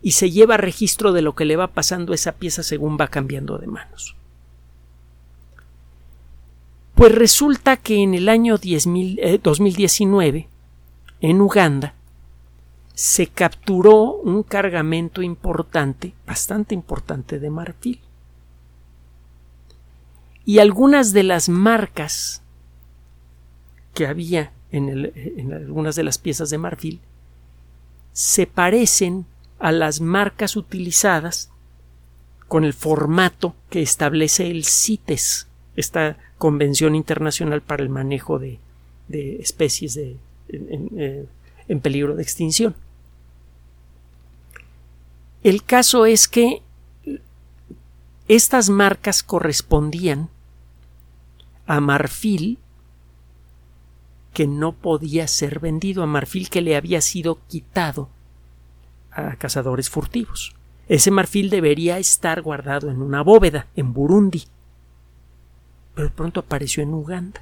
y 0.01 0.11
se 0.11 0.31
lleva 0.31 0.55
registro 0.55 1.11
de 1.11 1.21
lo 1.21 1.35
que 1.35 1.43
le 1.43 1.57
va 1.57 1.67
pasando 1.67 2.13
a 2.13 2.15
esa 2.15 2.33
pieza 2.33 2.63
según 2.63 2.97
va 2.99 3.07
cambiando 3.07 3.57
de 3.57 3.67
manos. 3.67 4.15
Pues 6.95 7.13
resulta 7.13 7.75
que 7.75 8.01
en 8.01 8.13
el 8.13 8.29
año 8.29 8.57
2019, 8.57 10.39
eh, 10.39 10.47
en 11.19 11.41
Uganda, 11.41 11.93
se 12.93 13.27
capturó 13.27 14.13
un 14.13 14.43
cargamento 14.43 15.21
importante, 15.21 16.13
bastante 16.25 16.73
importante 16.73 17.39
de 17.39 17.49
marfil. 17.49 17.99
Y 20.45 20.59
algunas 20.59 21.11
de 21.11 21.23
las 21.23 21.49
marcas 21.49 22.41
que 23.93 24.07
había 24.07 24.53
en, 24.71 25.11
en, 25.15 25.53
algunas 25.53 25.97
de 25.97 26.03
las 26.03 26.17
piezas 26.17 26.49
de 26.49 26.57
marfil 26.57 27.01
se 28.13 28.47
parecen 28.47 29.25
a 29.59 29.73
las 29.73 29.99
marcas 29.99 30.55
utilizadas 30.55 31.51
con 32.47 32.63
el 32.63 32.73
formato 32.73 33.53
que 33.69 33.81
establece 33.81 34.49
el 34.49 34.63
CITES, 34.63 35.47
esta 35.75 36.17
Convención 36.37 36.95
Internacional 36.95 37.61
para 37.61 37.83
el 37.83 37.89
Manejo 37.89 38.39
de, 38.39 38.59
Especies 39.09 39.97
eh, 39.97 40.17
en, 40.49 41.79
peligro 41.79 42.15
de 42.15 42.23
extinción. 42.23 42.75
El 45.43 45.63
caso 45.63 46.05
es 46.05 46.27
que 46.27 46.61
estas 48.27 48.69
marcas 48.69 49.21
correspondían 49.21 50.29
a 51.67 51.79
marfil 51.79 52.57
que 54.33 54.47
no 54.47 54.73
podía 54.73 55.27
ser 55.27 55.59
vendido, 55.59 56.03
a 56.03 56.07
marfil 56.07 56.49
que 56.49 56.61
le 56.61 56.75
había 56.75 57.01
sido 57.01 57.39
quitado 57.47 58.09
a 59.11 59.35
cazadores 59.37 59.89
furtivos. 59.89 60.55
Ese 60.87 61.09
marfil 61.09 61.49
debería 61.49 61.97
estar 61.97 62.41
guardado 62.41 62.91
en 62.91 63.01
una 63.01 63.21
bóveda, 63.21 63.67
en 63.75 63.93
Burundi. 63.93 64.43
Pero 65.95 66.11
pronto 66.11 66.41
apareció 66.41 66.83
en 66.83 66.93
Uganda. 66.93 67.41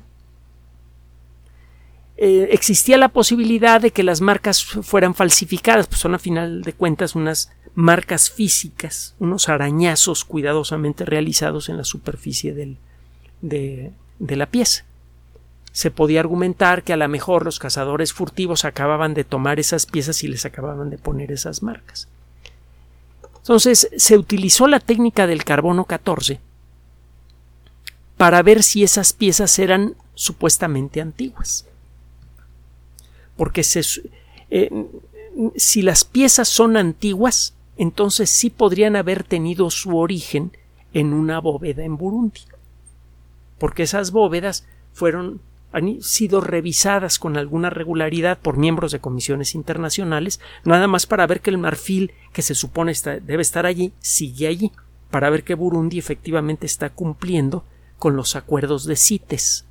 Eh, 2.16 2.50
existía 2.52 2.98
la 2.98 3.10
posibilidad 3.10 3.82
de 3.82 3.92
que 3.92 4.04
las 4.04 4.22
marcas 4.22 4.64
fueran 4.64 5.16
falsificadas, 5.16 5.88
pues 5.88 6.00
son 6.00 6.14
a 6.14 6.20
final 6.20 6.62
de 6.62 6.74
cuentas 6.74 7.16
unas 7.16 7.52
marcas 7.74 8.30
físicas, 8.30 9.16
unos 9.20 9.50
arañazos 9.50 10.24
cuidadosamente 10.24 11.06
realizados 11.06 11.70
en 11.70 11.78
la 11.78 11.84
superficie 11.84 12.54
de, 12.54 13.92
de 14.20 14.36
la 14.36 14.46
pieza. 14.46 14.86
Se 15.72 15.90
podía 15.90 16.20
argumentar 16.20 16.84
que 16.84 16.94
a 16.94 16.98
lo 16.98 17.10
mejor 17.10 17.46
los 17.46 17.58
cazadores 17.58 18.14
furtivos 18.14 18.64
acababan 18.64 19.16
de 19.16 19.24
tomar 19.24 19.60
esas 19.60 19.88
piezas 19.88 20.24
y 20.24 20.28
les 20.28 20.46
acababan 20.46 20.92
de 20.92 21.00
poner 21.00 21.32
esas 21.32 21.64
marcas. 21.64 22.08
Entonces 23.38 23.90
se 23.98 24.18
utilizó 24.18 24.68
la 24.68 24.80
técnica 24.80 25.26
del 25.26 25.44
carbono 25.44 25.86
14 25.86 26.40
para 28.24 28.42
ver 28.42 28.64
si 28.64 28.86
esas 28.86 29.12
piezas 29.12 29.60
eran 29.60 29.96
supuestamente 30.14 31.02
antiguas. 31.02 31.68
Porque 33.36 33.66
eh, 34.50 34.70
si 35.58 35.82
las 35.82 36.06
piezas 36.06 36.48
son 36.48 36.78
antiguas, 36.78 37.54
entonces 37.76 38.30
sí 38.30 38.50
podrían 38.50 38.96
haber 38.96 39.26
tenido 39.26 39.70
su 39.70 39.98
origen 39.98 40.54
en 40.94 41.12
una 41.12 41.40
bóveda 41.40 41.84
en 41.84 41.98
Burundi, 41.98 42.40
porque 43.58 43.84
esas 43.84 44.12
bóvedas 44.12 44.66
fueron 44.94 45.42
han 45.74 46.02
sido 46.02 46.40
revisadas 46.40 47.20
con 47.20 47.36
alguna 47.36 47.72
regularidad 47.72 48.40
por 48.40 48.56
miembros 48.56 48.94
de 48.94 49.00
comisiones 49.00 49.54
internacionales, 49.54 50.40
nada 50.64 50.88
más 50.88 51.08
para 51.08 51.28
ver 51.28 51.42
que 51.42 51.50
el 51.50 51.58
marfil 51.58 52.14
que 52.32 52.42
se 52.42 52.56
supone 52.56 52.94
debe 53.22 53.42
estar 53.42 53.66
allí 53.66 53.92
sigue 54.00 54.48
allí, 54.48 54.72
para 55.12 55.30
ver 55.30 55.44
que 55.44 55.56
Burundi 55.56 56.00
efectivamente 56.00 56.66
está 56.66 56.90
cumpliendo 56.90 57.66
con 58.04 58.18
los 58.18 58.36
acuerdos 58.36 58.84
de 58.84 58.98
CITES, 58.98 59.64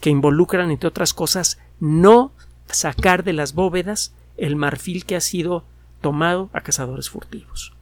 que 0.00 0.08
involucran, 0.08 0.70
entre 0.70 0.86
otras 0.86 1.12
cosas, 1.12 1.58
no 1.80 2.30
sacar 2.68 3.24
de 3.24 3.32
las 3.32 3.54
bóvedas 3.54 4.12
el 4.36 4.54
marfil 4.54 5.04
que 5.04 5.16
ha 5.16 5.20
sido 5.20 5.64
tomado 6.00 6.48
a 6.52 6.60
cazadores 6.60 7.10
furtivos. 7.10 7.72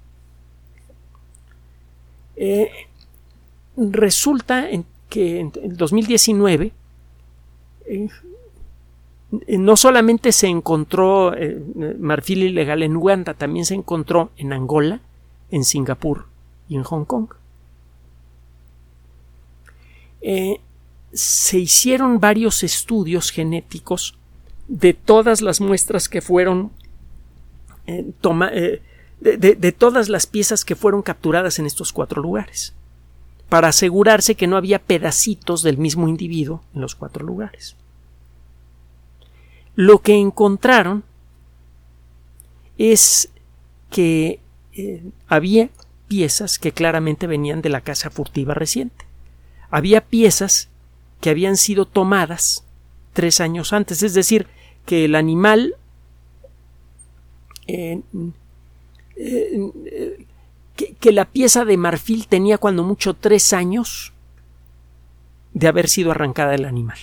Eh, 2.36 2.70
resulta 3.76 4.70
que 5.10 5.40
en 5.40 5.52
el 5.62 5.76
2019 5.76 6.72
eh, 7.84 8.08
no 9.58 9.76
solamente 9.76 10.32
se 10.32 10.46
encontró 10.46 11.36
eh, 11.36 11.62
marfil 11.98 12.42
ilegal 12.42 12.82
en 12.82 12.96
Uganda, 12.96 13.34
también 13.34 13.66
se 13.66 13.74
encontró 13.74 14.30
en 14.38 14.54
Angola, 14.54 15.02
en 15.50 15.62
Singapur 15.62 16.24
y 16.70 16.76
en 16.76 16.84
Hong 16.84 17.04
Kong. 17.04 17.28
Se 21.12 21.58
hicieron 21.58 22.18
varios 22.18 22.62
estudios 22.62 23.30
genéticos 23.30 24.18
de 24.68 24.94
todas 24.94 25.42
las 25.42 25.60
muestras 25.60 26.08
que 26.08 26.20
fueron 26.20 26.72
eh, 27.86 28.12
eh, 28.22 28.80
de, 29.20 29.72
todas 29.72 30.08
las 30.08 30.26
piezas 30.26 30.64
que 30.64 30.74
fueron 30.74 31.02
capturadas 31.02 31.58
en 31.58 31.66
estos 31.66 31.92
cuatro 31.92 32.20
lugares, 32.20 32.74
para 33.48 33.68
asegurarse 33.68 34.34
que 34.34 34.46
no 34.46 34.56
había 34.56 34.78
pedacitos 34.78 35.62
del 35.62 35.78
mismo 35.78 36.08
individuo 36.08 36.62
en 36.74 36.80
los 36.80 36.94
cuatro 36.94 37.24
lugares. 37.24 37.76
Lo 39.76 40.00
que 40.00 40.14
encontraron 40.14 41.04
es 42.78 43.30
que 43.90 44.40
eh, 44.72 45.04
había 45.28 45.70
piezas 46.08 46.58
que 46.58 46.72
claramente 46.72 47.26
venían 47.26 47.62
de 47.62 47.68
la 47.68 47.80
casa 47.80 48.10
furtiva 48.10 48.54
reciente. 48.54 49.04
Había 49.70 50.02
piezas 50.02 50.68
que 51.20 51.30
habían 51.30 51.56
sido 51.56 51.86
tomadas 51.86 52.64
tres 53.12 53.40
años 53.40 53.72
antes, 53.72 54.02
es 54.02 54.14
decir, 54.14 54.46
que 54.84 55.04
el 55.04 55.14
animal 55.14 55.76
eh, 57.66 58.02
eh, 59.16 60.26
que, 60.76 61.12
la 61.12 61.24
pieza 61.24 61.64
de 61.64 61.76
marfil 61.76 62.26
tenía 62.26 62.58
cuando 62.58 62.82
mucho 62.82 63.14
tres 63.14 63.52
años 63.52 64.12
de 65.52 65.68
haber 65.68 65.88
sido 65.88 66.10
arrancada 66.10 66.50
del 66.50 66.64
animal. 66.64 66.98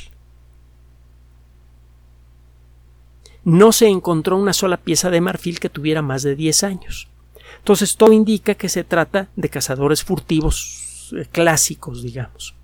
No 3.43 3.71
se 3.71 3.87
encontró 3.87 4.37
una 4.37 4.53
sola 4.53 4.77
pieza 4.77 5.09
de 5.09 5.21
marfil 5.21 5.59
que 5.59 5.69
tuviera 5.69 6.01
más 6.01 6.21
de 6.21 6.35
diez 6.35 6.63
años. 6.63 7.07
Entonces 7.59 7.95
todo 7.95 8.11
indica 8.11 8.55
que 8.55 8.69
se 8.69 8.83
trata 8.83 9.29
de 9.35 9.49
cazadores 9.49 10.03
furtivos 10.03 10.80
eh, 11.13 11.27
clásicos, 11.31 12.03
digamos. 12.03 12.55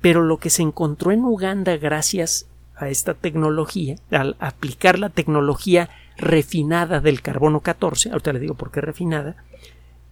Pero 0.00 0.22
lo 0.22 0.38
que 0.38 0.50
se 0.50 0.62
encontró 0.62 1.10
en 1.12 1.24
Uganda 1.24 1.76
gracias 1.76 2.46
a 2.76 2.88
esta 2.88 3.14
tecnología, 3.14 3.96
al 4.10 4.36
aplicar 4.38 4.98
la 4.98 5.08
tecnología 5.08 5.88
refinada 6.16 7.00
del 7.00 7.22
carbono 7.22 7.60
14, 7.60 8.10
ahorita 8.10 8.32
le 8.32 8.40
digo 8.40 8.54
por 8.54 8.70
qué 8.70 8.80
refinada, 8.80 9.36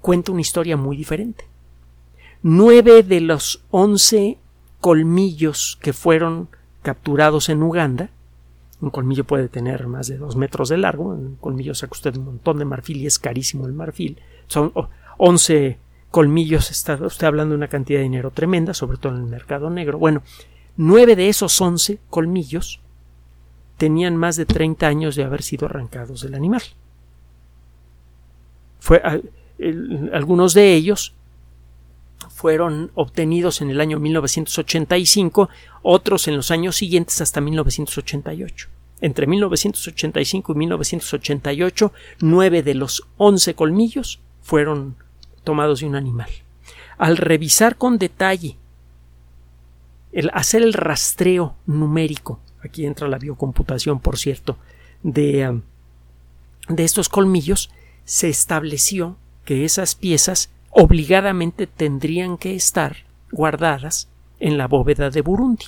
cuenta 0.00 0.32
una 0.32 0.40
historia 0.40 0.76
muy 0.76 0.96
diferente. 0.96 1.46
Nueve 2.42 3.02
de 3.02 3.20
los 3.20 3.62
once 3.70 4.38
colmillos 4.80 5.78
que 5.80 5.92
fueron 5.92 6.48
capturados 6.82 7.48
en 7.48 7.62
Uganda, 7.62 8.10
un 8.80 8.90
colmillo 8.90 9.24
puede 9.24 9.48
tener 9.48 9.86
más 9.86 10.08
de 10.08 10.18
dos 10.18 10.36
metros 10.36 10.68
de 10.68 10.76
largo, 10.76 11.04
un 11.04 11.36
colmillo 11.36 11.74
saca 11.74 11.92
usted 11.92 12.16
un 12.16 12.26
montón 12.26 12.58
de 12.58 12.66
marfil 12.66 12.98
y 12.98 13.06
es 13.06 13.18
carísimo 13.18 13.66
el 13.66 13.72
marfil, 13.72 14.18
son 14.46 14.72
once 15.16 15.78
colmillos, 16.14 16.70
está 16.70 16.94
usted 16.94 17.26
hablando 17.26 17.54
de 17.54 17.56
una 17.56 17.66
cantidad 17.66 17.98
de 17.98 18.04
dinero 18.04 18.30
tremenda, 18.30 18.72
sobre 18.72 18.98
todo 18.98 19.16
en 19.16 19.22
el 19.22 19.26
mercado 19.26 19.68
negro. 19.68 19.98
Bueno, 19.98 20.22
Nueve 20.76 21.14
de 21.14 21.28
esos 21.28 21.60
once 21.60 21.98
colmillos 22.08 22.78
tenían 23.76 24.16
más 24.16 24.36
de 24.36 24.46
30 24.46 24.86
años 24.86 25.16
de 25.16 25.24
haber 25.24 25.42
sido 25.42 25.66
arrancados 25.66 26.22
del 26.22 26.34
animal. 26.34 26.62
Fue, 28.80 29.02
algunos 30.12 30.54
de 30.54 30.74
ellos 30.74 31.14
fueron 32.28 32.92
obtenidos 32.94 33.60
en 33.60 33.70
el 33.70 33.80
año 33.80 33.98
1985, 33.98 35.48
otros 35.82 36.28
en 36.28 36.36
los 36.36 36.52
años 36.52 36.76
siguientes 36.76 37.20
hasta 37.20 37.40
1988. 37.40 38.68
Entre 39.00 39.26
1985 39.26 40.52
y 40.52 40.56
1988, 40.56 41.92
nueve 42.20 42.62
de 42.62 42.74
los 42.74 43.04
once 43.16 43.54
colmillos 43.54 44.20
fueron 44.40 44.96
tomados 45.44 45.80
de 45.80 45.86
un 45.86 45.94
animal. 45.94 46.28
Al 46.98 47.16
revisar 47.16 47.76
con 47.76 47.98
detalle 47.98 48.56
el 50.12 50.30
hacer 50.32 50.62
el 50.62 50.72
rastreo 50.72 51.56
numérico, 51.66 52.40
aquí 52.62 52.86
entra 52.86 53.08
la 53.08 53.18
biocomputación, 53.18 54.00
por 54.00 54.16
cierto, 54.16 54.56
de, 55.02 55.60
de 56.68 56.84
estos 56.84 57.08
colmillos, 57.08 57.70
se 58.04 58.28
estableció 58.28 59.16
que 59.44 59.64
esas 59.64 59.94
piezas 59.94 60.50
obligadamente 60.70 61.66
tendrían 61.66 62.38
que 62.38 62.54
estar 62.54 62.96
guardadas 63.30 64.08
en 64.40 64.58
la 64.58 64.68
bóveda 64.68 65.10
de 65.10 65.20
Burundi. 65.20 65.66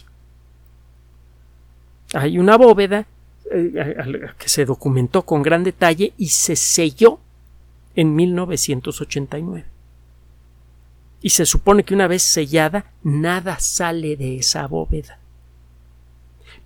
Hay 2.15 2.39
una 2.39 2.57
bóveda 2.57 3.07
eh, 3.51 4.29
que 4.39 4.49
se 4.49 4.65
documentó 4.65 5.23
con 5.23 5.43
gran 5.43 5.65
detalle 5.65 6.13
y 6.17 6.29
se 6.29 6.57
selló 6.57 7.21
en 7.97 8.15
1989 8.15 9.77
y 11.27 11.31
se 11.31 11.45
supone 11.45 11.83
que 11.83 11.95
una 11.95 12.07
vez 12.07 12.23
sellada 12.23 12.93
nada 13.03 13.59
sale 13.59 14.17
de 14.17 14.37
esa 14.37 14.67
bóveda. 14.69 15.19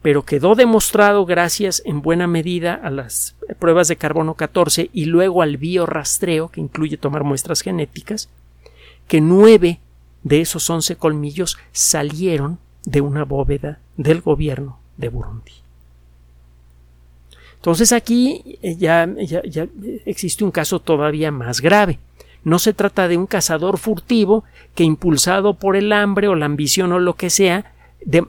Pero 0.03 0.25
quedó 0.25 0.55
demostrado 0.55 1.25
gracias 1.25 1.83
en 1.87 2.03
buena 2.03 2.27
medida 2.27 2.75
a 2.75 2.90
las 2.90 3.37
pruebas 3.59 3.88
de 3.88 3.97
carbono 3.97 4.35
14 4.35 4.90
y 4.93 5.07
luego 5.07 5.40
al 5.40 5.57
biorrastreo, 5.57 6.51
que 6.51 6.61
incluye 6.61 6.97
tomar 6.97 7.25
muestras 7.25 7.62
genéticas, 7.62 8.29
que 9.09 9.21
nueve 9.21 9.81
de 10.23 10.40
esos 10.40 10.69
once 10.69 10.97
colmillos 10.97 11.59
salieron 11.73 12.59
de 12.85 13.01
una 13.01 13.25
bóveda 13.25 13.79
del 13.97 14.21
gobierno 14.21 14.79
de 14.97 15.09
Burundi. 15.09 15.53
Entonces 17.61 17.92
aquí 17.92 18.59
ya, 18.62 19.07
ya, 19.18 19.42
ya 19.44 19.68
existe 20.07 20.44
un 20.44 20.51
caso 20.51 20.81
todavía 20.81 21.31
más 21.31 21.61
grave. 21.61 21.99
No 22.42 22.59
se 22.59 22.73
trata 22.73 23.07
de 23.07 23.18
un 23.18 23.27
cazador 23.27 23.77
furtivo 23.77 24.44
que 24.75 24.85
impulsado 24.85 25.55
por 25.55 25.77
el 25.77 25.92
hambre 25.92 26.29
o 26.29 26.35
la 26.35 26.46
ambición 26.46 26.92
o 26.92 26.99
lo 26.99 27.14
que 27.14 27.29
sea, 27.29 27.75
de, 28.03 28.25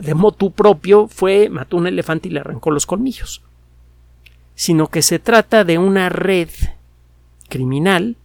de 0.00 0.14
motu 0.14 0.52
propio 0.52 1.08
fue, 1.08 1.48
mató 1.48 1.78
un 1.78 1.86
elefante 1.86 2.28
y 2.28 2.32
le 2.32 2.40
arrancó 2.40 2.70
los 2.70 2.84
colmillos. 2.84 3.42
Sino 4.54 4.88
que 4.88 5.00
se 5.00 5.18
trata 5.18 5.64
de 5.64 5.78
una 5.78 6.10
red 6.10 6.50
criminal 7.48 8.16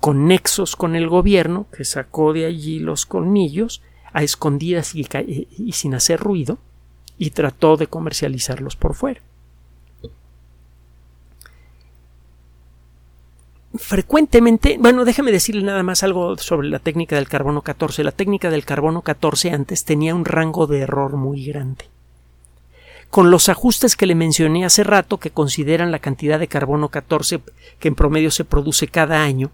con 0.00 0.26
nexos 0.26 0.76
con 0.76 0.96
el 0.96 1.08
gobierno 1.08 1.66
que 1.76 1.84
sacó 1.84 2.32
de 2.32 2.46
allí 2.46 2.78
los 2.78 3.06
colmillos, 3.06 3.82
a 4.12 4.22
escondidas 4.22 4.94
y, 4.94 5.72
sin 5.72 5.94
hacer 5.94 6.20
ruido 6.20 6.58
y 7.18 7.30
trató 7.30 7.76
de 7.76 7.86
comercializarlos 7.86 8.76
por 8.76 8.94
fuera. 8.94 9.20
frecuentemente, 13.78 14.76
bueno, 14.78 15.04
déjame 15.04 15.32
decirle 15.32 15.62
nada 15.62 15.82
más 15.82 16.02
algo 16.02 16.36
sobre 16.38 16.68
la 16.68 16.78
técnica 16.78 17.16
del 17.16 17.28
carbono 17.28 17.62
14. 17.62 18.04
La 18.04 18.12
técnica 18.12 18.50
del 18.50 18.64
carbono 18.64 19.02
14 19.02 19.50
antes 19.50 19.84
tenía 19.84 20.14
un 20.14 20.24
rango 20.24 20.66
de 20.66 20.80
error 20.80 21.16
muy 21.16 21.44
grande. 21.44 21.86
Con 23.10 23.30
los 23.30 23.48
ajustes 23.48 23.96
que 23.96 24.06
le 24.06 24.14
mencioné 24.14 24.64
hace 24.64 24.82
rato, 24.82 25.18
que 25.18 25.30
consideran 25.30 25.92
la 25.92 26.00
cantidad 26.00 26.38
de 26.38 26.48
carbono 26.48 26.88
14 26.88 27.40
que 27.78 27.88
en 27.88 27.94
promedio 27.94 28.30
se 28.30 28.44
produce 28.44 28.88
cada 28.88 29.22
año, 29.22 29.50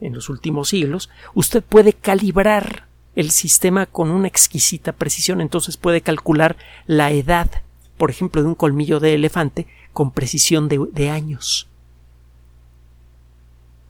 en 0.00 0.12
los 0.12 0.28
últimos 0.28 0.68
siglos, 0.68 1.08
usted 1.34 1.62
puede 1.62 1.92
calibrar 1.92 2.86
el 3.16 3.30
sistema 3.30 3.86
con 3.86 4.10
una 4.10 4.28
exquisita 4.28 4.92
precisión. 4.92 5.40
Entonces 5.40 5.76
puede 5.76 6.00
calcular 6.00 6.56
la 6.86 7.10
edad, 7.12 7.50
por 7.96 8.10
ejemplo, 8.10 8.42
de 8.42 8.48
un 8.48 8.54
colmillo 8.54 9.00
de 9.00 9.14
elefante 9.14 9.66
con 9.92 10.10
precisión 10.10 10.68
de, 10.68 11.10
años. 11.10 11.68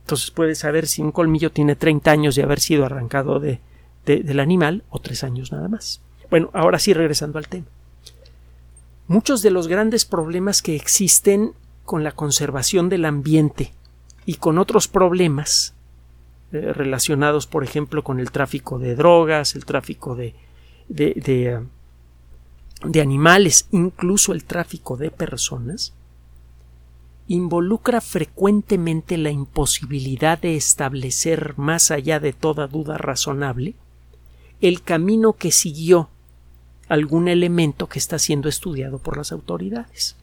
Entonces 0.03 0.31
puede 0.31 0.55
saber 0.55 0.87
si 0.87 1.03
un 1.03 1.13
colmillo 1.13 1.51
tiene 1.51 1.77
30 1.77 2.11
años 2.11 2.35
de 2.35 2.43
haber 2.43 2.61
sido 2.61 2.85
arrancado 2.85 3.41
de, 3.41 3.61
del 4.05 4.41
animal 4.41 4.85
o 4.91 4.99
tres 4.99 5.25
años 5.25 5.51
nada 5.51 5.69
más. 5.69 6.01
Bueno, 6.31 6.51
ahora 6.53 6.79
sí 6.79 6.93
regresando 6.93 7.39
al 7.39 7.49
tema. 7.49 7.67
Muchos 9.07 9.43
de 9.43 9.51
los 9.51 9.69
grandes 9.69 10.05
problemas 10.05 10.63
que 10.63 10.77
existen 10.77 11.53
con 11.85 12.05
la 12.05 12.13
conservación 12.13 12.89
del 12.89 13.05
ambiente 13.05 13.73
y 14.27 14.35
con 14.37 14.59
otros 14.59 14.89
problemas 14.89 15.75
eh, 16.55 16.73
relacionados, 16.73 17.47
por 17.47 17.64
ejemplo, 17.64 18.05
con 18.05 18.21
el 18.21 18.31
tráfico 18.31 18.79
de 18.79 18.95
drogas, 18.95 19.55
el 19.55 19.64
tráfico 19.64 20.14
de, 20.14 20.35
de, 20.88 21.12
eh, 21.17 21.61
de, 22.85 23.01
animales, 23.01 23.67
incluso 23.73 24.33
el 24.33 24.45
tráfico 24.45 24.97
de 24.97 25.11
personas, 25.11 25.93
involucra 27.27 28.01
frecuentemente 28.01 29.17
la 29.19 29.31
imposibilidad 29.31 30.38
de 30.38 30.57
establecer, 30.57 31.55
más 31.57 31.90
allá 31.90 32.21
de 32.21 32.33
toda 32.33 32.67
duda 32.67 32.99
razonable, 32.99 33.75
el 34.61 34.83
camino 34.83 35.33
que 35.33 35.51
siguió 35.51 36.09
algún 36.88 37.29
elemento 37.29 37.88
que 37.88 37.99
está 37.99 38.19
siendo 38.19 38.49
estudiado 38.49 38.99
por 38.99 39.17
las 39.17 39.33
autoridades. 39.33 40.17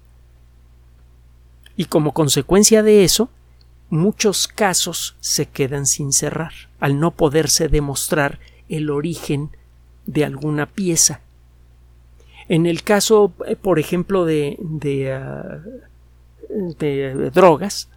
Y 1.76 1.86
como 1.86 2.14
consecuencia 2.14 2.84
de 2.84 3.04
eso, 3.04 3.30
muchos 3.92 4.48
casos 4.48 5.16
se 5.20 5.46
quedan 5.46 5.86
sin 5.86 6.14
cerrar 6.14 6.54
al 6.80 7.00
no 7.00 7.12
poderse 7.12 7.68
demostrar 7.68 8.40
el 8.70 8.90
origen 8.90 9.52
de 10.06 10.26
alguna 10.26 10.66
pieza. 10.66 11.22
En 12.50 12.66
el 12.66 12.84
caso, 12.84 13.34
eh, 13.46 13.56
por 13.56 13.80
ejemplo, 13.80 14.26
de, 14.26 14.58
ah, 15.14 15.62
de 16.50 17.30
drogas, 17.32 17.90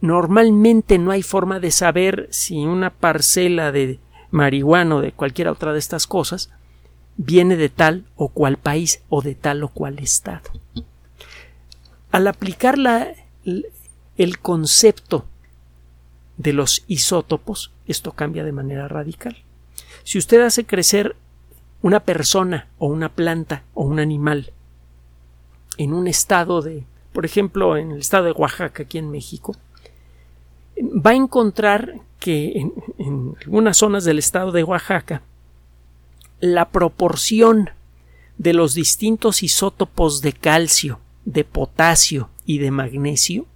normalmente 0.00 0.98
no 0.98 1.10
hay 1.10 1.22
forma 1.22 1.58
de 1.58 1.70
saber 1.70 2.28
si 2.30 2.64
una 2.64 2.90
parcela 2.90 3.72
de 3.72 3.98
marihuana 4.30 4.96
o 4.96 5.00
de 5.00 5.12
cualquier 5.12 5.48
otra 5.48 5.72
de 5.72 5.78
estas 5.78 6.06
cosas 6.06 6.50
viene 7.16 7.56
de 7.56 7.70
tal 7.70 8.04
o 8.16 8.28
cual 8.28 8.58
país 8.58 9.02
o 9.08 9.22
de 9.22 9.34
tal 9.34 9.62
o 9.62 9.68
cual 9.68 9.98
estado. 9.98 10.50
Al 12.10 12.26
aplicar 12.26 12.78
la, 12.78 13.08
el 14.16 14.38
concepto 14.38 15.26
de 16.36 16.52
los 16.52 16.84
isótopos, 16.86 17.72
esto 17.86 18.12
cambia 18.12 18.44
de 18.44 18.52
manera 18.52 18.88
radical. 18.88 19.36
Si 20.04 20.18
usted 20.18 20.40
hace 20.42 20.64
crecer 20.64 21.16
una 21.82 22.00
persona 22.00 22.68
o 22.78 22.86
una 22.86 23.08
planta 23.08 23.64
o 23.74 23.84
un 23.84 23.98
animal 23.98 24.52
en 25.78 25.92
un 25.92 26.08
estado 26.08 26.62
de, 26.62 26.84
por 27.12 27.24
ejemplo, 27.24 27.76
en 27.76 27.92
el 27.92 27.98
estado 28.00 28.24
de 28.24 28.32
Oaxaca, 28.32 28.84
aquí 28.84 28.98
en 28.98 29.10
México, 29.10 29.56
va 30.78 31.10
a 31.10 31.14
encontrar 31.14 32.00
que 32.18 32.70
en, 32.98 33.34
algunas 33.40 33.76
zonas 33.76 34.04
del 34.04 34.18
estado 34.18 34.52
de 34.52 34.64
Oaxaca 34.64 35.22
la 36.40 36.68
proporción 36.68 37.70
de 38.38 38.52
los 38.52 38.74
distintos 38.74 39.42
isótopos 39.42 40.20
de 40.20 40.32
calcio, 40.32 41.00
de 41.24 41.44
potasio 41.44 42.28
y 42.44 42.58
de 42.58 42.70
magnesio 42.70 43.46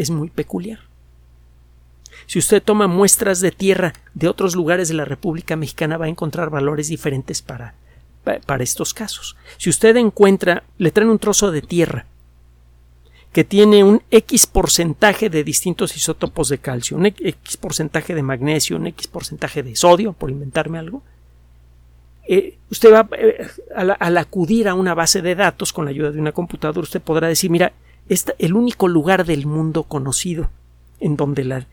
es 0.00 0.10
muy 0.10 0.30
peculiar. 0.30 0.80
Si 2.26 2.38
usted 2.38 2.62
toma 2.62 2.86
muestras 2.86 3.40
de 3.40 3.50
tierra 3.50 3.92
de 4.14 4.28
otros 4.28 4.54
lugares 4.54 4.88
de 4.88 4.94
la 4.94 5.04
República 5.04 5.56
Mexicana 5.56 5.96
va 5.96 6.06
a 6.06 6.08
encontrar 6.08 6.50
valores 6.50 6.88
diferentes 6.88 7.42
para, 7.42 7.74
para 8.46 8.64
estos 8.64 8.94
casos. 8.94 9.36
Si 9.58 9.70
usted 9.70 9.96
encuentra, 9.96 10.64
le 10.78 10.90
traen 10.90 11.10
un 11.10 11.18
trozo 11.18 11.50
de 11.50 11.62
tierra 11.62 12.06
que 13.32 13.44
tiene 13.44 13.84
un 13.84 14.02
X 14.10 14.46
porcentaje 14.46 15.30
de 15.30 15.44
distintos 15.44 15.96
isótopos 15.96 16.48
de 16.48 16.58
calcio, 16.58 16.96
un 16.96 17.06
X 17.06 17.56
porcentaje 17.58 18.14
de 18.14 18.22
magnesio, 18.22 18.76
un 18.76 18.88
X 18.88 19.06
porcentaje 19.06 19.62
de 19.62 19.76
sodio, 19.76 20.12
por 20.14 20.30
inventarme 20.30 20.78
algo, 20.78 21.02
eh, 22.26 22.58
usted 22.70 22.92
va, 22.92 23.08
eh, 23.18 23.46
al, 23.74 24.16
acudir 24.16 24.68
a 24.68 24.74
una 24.74 24.94
base 24.94 25.22
de 25.22 25.34
datos 25.34 25.72
con 25.72 25.84
la 25.84 25.90
ayuda 25.90 26.10
de 26.10 26.20
una 26.20 26.32
computadora, 26.32 26.80
usted 26.80 27.00
podrá 27.00 27.28
decir, 27.28 27.50
mira, 27.50 27.72
el 28.38 28.54
único 28.54 28.88
lugar 28.88 29.24
del 29.24 29.46
mundo 29.46 29.84
conocido 29.84 30.50
en 30.98 31.16
donde 31.16 31.44
la, 31.44 31.66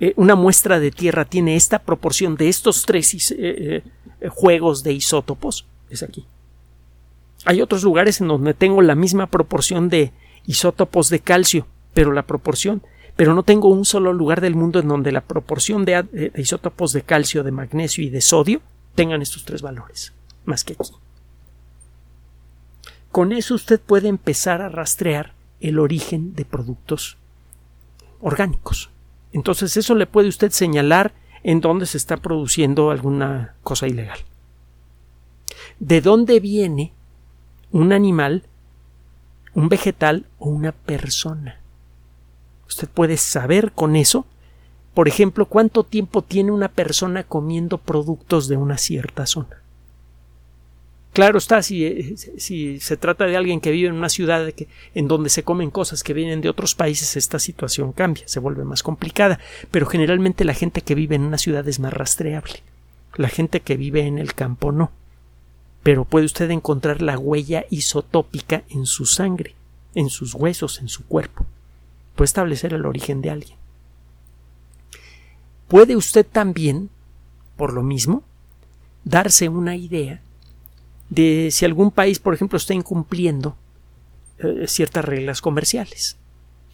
eh, 0.00 0.12
una 0.16 0.34
muestra 0.34 0.80
de 0.80 0.90
tierra 0.90 1.24
tiene 1.24 1.56
esta 1.56 1.78
proporción 1.78 2.36
de 2.36 2.48
estos 2.48 2.84
tres 2.84 3.30
eh, 3.30 3.34
eh, 3.38 4.28
juegos 4.28 4.82
de 4.82 4.92
isótopos 4.92 5.66
es 5.90 6.02
aquí. 6.02 6.26
Hay 7.44 7.62
otros 7.62 7.84
lugares 7.84 8.20
en 8.20 8.28
donde 8.28 8.54
tengo 8.54 8.82
la 8.82 8.94
misma 8.94 9.28
proporción 9.28 9.88
de 9.88 10.12
isótopos 10.46 11.10
de 11.10 11.20
calcio, 11.20 11.66
pero 11.92 12.12
la 12.12 12.22
proporción, 12.22 12.82
pero 13.16 13.34
no 13.34 13.44
tengo 13.44 13.68
un 13.68 13.84
solo 13.84 14.12
lugar 14.12 14.40
del 14.40 14.56
mundo 14.56 14.80
en 14.80 14.88
donde 14.88 15.12
la 15.12 15.20
proporción 15.20 15.84
de, 15.84 16.02
de 16.02 16.32
isótopos 16.36 16.92
de 16.92 17.02
calcio, 17.02 17.44
de 17.44 17.52
magnesio 17.52 18.02
y 18.02 18.10
de 18.10 18.20
sodio 18.20 18.62
tengan 18.94 19.22
estos 19.22 19.44
tres 19.44 19.62
valores, 19.62 20.12
más 20.44 20.64
que 20.64 20.72
aquí. 20.72 20.90
Con 23.12 23.32
eso 23.32 23.54
usted 23.54 23.78
puede 23.78 24.08
empezar 24.08 24.60
a 24.60 24.68
rastrear 24.68 25.34
el 25.60 25.78
origen 25.78 26.34
de 26.34 26.44
productos 26.44 27.16
orgánicos. 28.20 28.90
Entonces 29.32 29.76
eso 29.76 29.94
le 29.94 30.06
puede 30.06 30.28
usted 30.28 30.50
señalar 30.50 31.12
en 31.42 31.60
dónde 31.60 31.86
se 31.86 31.98
está 31.98 32.16
produciendo 32.16 32.90
alguna 32.90 33.54
cosa 33.62 33.86
ilegal. 33.86 34.18
¿De 35.78 36.00
dónde 36.00 36.40
viene 36.40 36.92
un 37.72 37.92
animal, 37.92 38.44
un 39.54 39.68
vegetal 39.68 40.26
o 40.38 40.48
una 40.48 40.72
persona? 40.72 41.60
Usted 42.68 42.88
puede 42.88 43.16
saber 43.16 43.72
con 43.72 43.96
eso, 43.96 44.26
por 44.94 45.08
ejemplo, 45.08 45.46
cuánto 45.46 45.84
tiempo 45.84 46.22
tiene 46.22 46.52
una 46.52 46.68
persona 46.68 47.24
comiendo 47.24 47.78
productos 47.78 48.48
de 48.48 48.56
una 48.56 48.78
cierta 48.78 49.26
zona. 49.26 49.63
Claro 51.14 51.38
está, 51.38 51.62
si, 51.62 52.16
si, 52.38 52.80
se 52.80 52.96
trata 52.96 53.26
de 53.26 53.36
alguien 53.36 53.60
que 53.60 53.70
vive 53.70 53.86
en 53.86 53.94
una 53.94 54.08
ciudad 54.08 54.50
que, 54.52 54.66
en 54.96 55.06
donde 55.06 55.30
se 55.30 55.44
comen 55.44 55.70
cosas 55.70 56.02
que 56.02 56.12
vienen 56.12 56.40
de 56.40 56.48
otros 56.48 56.74
países, 56.74 57.16
esta 57.16 57.38
situación 57.38 57.92
cambia, 57.92 58.26
se 58.26 58.40
vuelve 58.40 58.64
más 58.64 58.82
complicada, 58.82 59.38
pero 59.70 59.86
generalmente 59.86 60.44
la 60.44 60.54
gente 60.54 60.80
que 60.80 60.96
vive 60.96 61.14
en 61.14 61.22
una 61.22 61.38
ciudad 61.38 61.68
es 61.68 61.78
más 61.78 61.92
rastreable. 61.92 62.64
La 63.14 63.28
gente 63.28 63.60
que 63.60 63.76
vive 63.76 64.00
en 64.08 64.18
el 64.18 64.34
campo 64.34 64.72
no. 64.72 64.90
Pero 65.84 66.04
puede 66.04 66.26
usted 66.26 66.50
encontrar 66.50 67.00
la 67.00 67.16
huella 67.16 67.64
isotópica 67.70 68.64
en 68.68 68.84
su 68.84 69.06
sangre, 69.06 69.54
en 69.94 70.10
sus 70.10 70.34
huesos, 70.34 70.80
en 70.80 70.88
su 70.88 71.06
cuerpo. 71.06 71.46
Puede 72.16 72.26
establecer 72.26 72.74
el 72.74 72.86
origen 72.86 73.22
de 73.22 73.30
alguien. 73.30 73.58
Puede 75.68 75.94
usted 75.94 76.26
también, 76.26 76.90
por 77.56 77.72
lo 77.72 77.84
mismo, 77.84 78.24
darse 79.04 79.48
una 79.48 79.76
idea 79.76 80.20
de 81.10 81.48
si 81.50 81.64
algún 81.64 81.90
país, 81.90 82.18
por 82.18 82.34
ejemplo, 82.34 82.56
está 82.56 82.74
incumpliendo 82.74 83.56
eh, 84.38 84.66
ciertas 84.66 85.04
reglas 85.04 85.40
comerciales. 85.40 86.16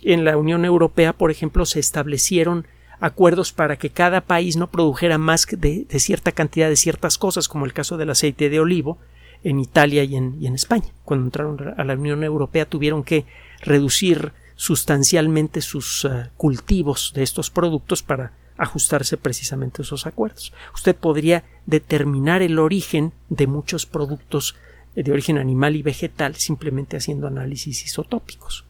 En 0.02 0.24
la 0.24 0.36
Unión 0.36 0.64
Europea, 0.64 1.12
por 1.12 1.30
ejemplo, 1.30 1.66
se 1.66 1.80
establecieron 1.80 2.66
acuerdos 3.00 3.52
para 3.52 3.76
que 3.76 3.90
cada 3.90 4.20
país 4.20 4.56
no 4.56 4.70
produjera 4.70 5.18
más 5.18 5.46
de, 5.50 5.86
cierta 5.98 6.32
cantidad 6.32 6.68
de 6.68 6.76
ciertas 6.76 7.18
cosas, 7.18 7.48
como 7.48 7.64
el 7.64 7.72
caso 7.72 7.96
del 7.96 8.10
aceite 8.10 8.48
de 8.50 8.60
olivo 8.60 8.98
en 9.42 9.58
Italia 9.58 10.04
y 10.04 10.16
en, 10.16 10.54
España. 10.54 10.88
Cuando 11.04 11.26
entraron 11.26 11.74
a 11.76 11.84
la 11.84 11.94
Unión 11.94 12.22
Europea 12.22 12.66
tuvieron 12.66 13.02
que 13.02 13.24
reducir 13.62 14.32
sustancialmente 14.54 15.62
sus 15.62 16.04
eh, 16.04 16.30
cultivos 16.36 17.12
de 17.14 17.22
estos 17.22 17.50
productos 17.50 18.02
para 18.02 18.32
ajustarse 18.60 19.16
precisamente 19.16 19.80
a 19.80 19.84
esos 19.84 20.06
acuerdos. 20.06 20.52
Usted 20.74 20.94
podría 20.94 21.44
determinar 21.66 22.42
el 22.42 22.58
origen 22.58 23.12
de 23.30 23.46
muchos 23.46 23.86
productos 23.86 24.54
de 24.94 25.12
origen 25.12 25.38
animal 25.38 25.76
y 25.76 25.82
vegetal 25.82 26.34
simplemente 26.36 26.96
haciendo 26.96 27.26
análisis 27.26 27.84
isotópicos. 27.84 28.64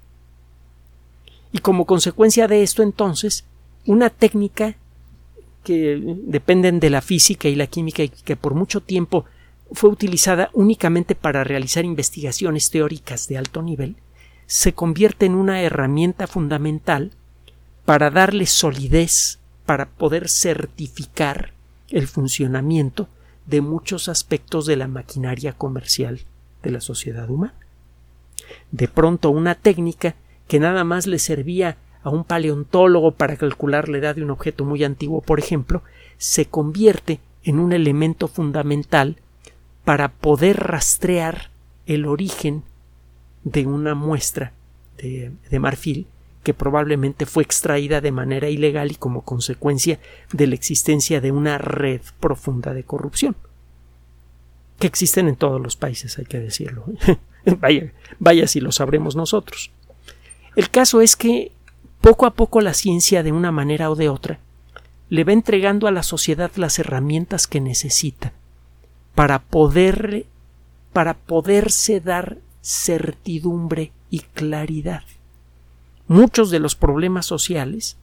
Y 1.52 1.58
como 1.58 1.86
consecuencia 1.86 2.46
de 2.46 2.62
esto, 2.62 2.82
entonces, 2.82 3.44
una 3.84 4.10
técnica 4.10 4.76
que 5.64 6.00
dependen 6.24 6.78
de 6.78 6.90
la 6.90 7.00
física 7.00 7.48
y 7.48 7.56
la 7.56 7.66
química 7.66 8.04
y 8.04 8.10
que 8.10 8.36
por 8.36 8.54
mucho 8.54 8.80
tiempo 8.80 9.24
fue 9.72 9.90
utilizada 9.90 10.50
únicamente 10.52 11.14
para 11.14 11.42
realizar 11.42 11.84
investigaciones 11.84 12.70
teóricas 12.70 13.26
de 13.26 13.38
alto 13.38 13.62
nivel, 13.62 13.96
se 14.46 14.72
convierte 14.72 15.26
en 15.26 15.34
una 15.34 15.62
herramienta 15.62 16.26
fundamental 16.26 17.12
para 17.84 18.10
darle 18.10 18.46
solidez, 18.46 19.39
para 19.70 19.86
poder 19.86 20.28
certificar 20.28 21.52
el 21.90 22.08
funcionamiento 22.08 23.06
de 23.46 23.60
muchos 23.60 24.08
aspectos 24.08 24.66
de 24.66 24.74
la 24.74 24.88
maquinaria 24.88 25.52
comercial 25.52 26.22
de 26.64 26.72
la 26.72 26.80
sociedad 26.80 27.30
humana. 27.30 27.54
De 28.72 28.88
pronto 28.88 29.30
una 29.30 29.54
técnica 29.54 30.16
que 30.48 30.58
nada 30.58 30.82
más 30.82 31.06
le 31.06 31.20
servía 31.20 31.76
a 32.02 32.10
un 32.10 32.24
paleontólogo 32.24 33.12
para 33.12 33.36
calcular 33.36 33.88
la 33.88 33.98
edad 33.98 34.16
de 34.16 34.24
un 34.24 34.32
objeto 34.32 34.64
muy 34.64 34.82
antiguo, 34.82 35.20
por 35.20 35.38
ejemplo, 35.38 35.84
se 36.18 36.46
convierte 36.46 37.20
en 37.44 37.60
un 37.60 37.72
elemento 37.72 38.26
fundamental 38.26 39.18
para 39.84 40.10
poder 40.10 40.56
rastrear 40.56 41.52
el 41.86 42.06
origen 42.06 42.64
de 43.44 43.68
una 43.68 43.94
muestra 43.94 44.52
de, 44.96 45.30
de, 45.48 45.60
marfil 45.60 46.08
que 46.42 46.54
probablemente 46.54 47.26
fue 47.26 47.42
extraída 47.42 48.00
de 48.00 48.12
manera 48.12 48.48
ilegal 48.48 48.92
y 48.92 48.94
como 48.94 49.22
consecuencia 49.22 49.98
de 50.32 50.46
la 50.46 50.54
existencia 50.54 51.20
de 51.20 51.32
una 51.32 51.58
red 51.58 52.00
profunda 52.20 52.72
de 52.72 52.84
corrupción 52.84 53.36
que 54.80 54.86
existen 54.86 55.28
en 55.28 55.36
todos 55.36 55.60
los 55.60 55.76
países, 55.76 56.18
hay 56.18 56.24
que 56.24 56.40
decirlo. 56.40 56.86
vaya, 57.60 57.92
vaya 58.18 58.48
si 58.48 58.60
lo 58.60 58.72
sabremos 58.72 59.14
nosotros. 59.14 59.70
El 60.56 60.70
caso 60.70 61.02
es 61.02 61.14
que 61.16 61.52
poco 62.00 62.26
a 62.26 62.32
poco 62.32 62.60
la 62.62 62.74
ciencia, 62.74 63.22
de 63.22 63.30
una 63.30 63.52
manera 63.52 63.90
o 63.90 63.94
de 63.94 64.08
otra, 64.08 64.40
le 65.10 65.22
va 65.22 65.32
entregando 65.32 65.86
a 65.86 65.92
la 65.92 66.02
sociedad 66.02 66.50
las 66.56 66.78
herramientas 66.78 67.46
que 67.46 67.60
necesita 67.60 68.32
para 69.14 69.40
poder 69.40 70.26
para 70.92 71.14
poderse 71.14 72.00
dar 72.00 72.38
certidumbre 72.62 73.92
y 74.08 74.20
claridad. 74.20 75.02
Muchos 76.10 76.50
de 76.50 76.58
los 76.58 76.74
problemas 76.74 77.24
sociales 77.24 77.96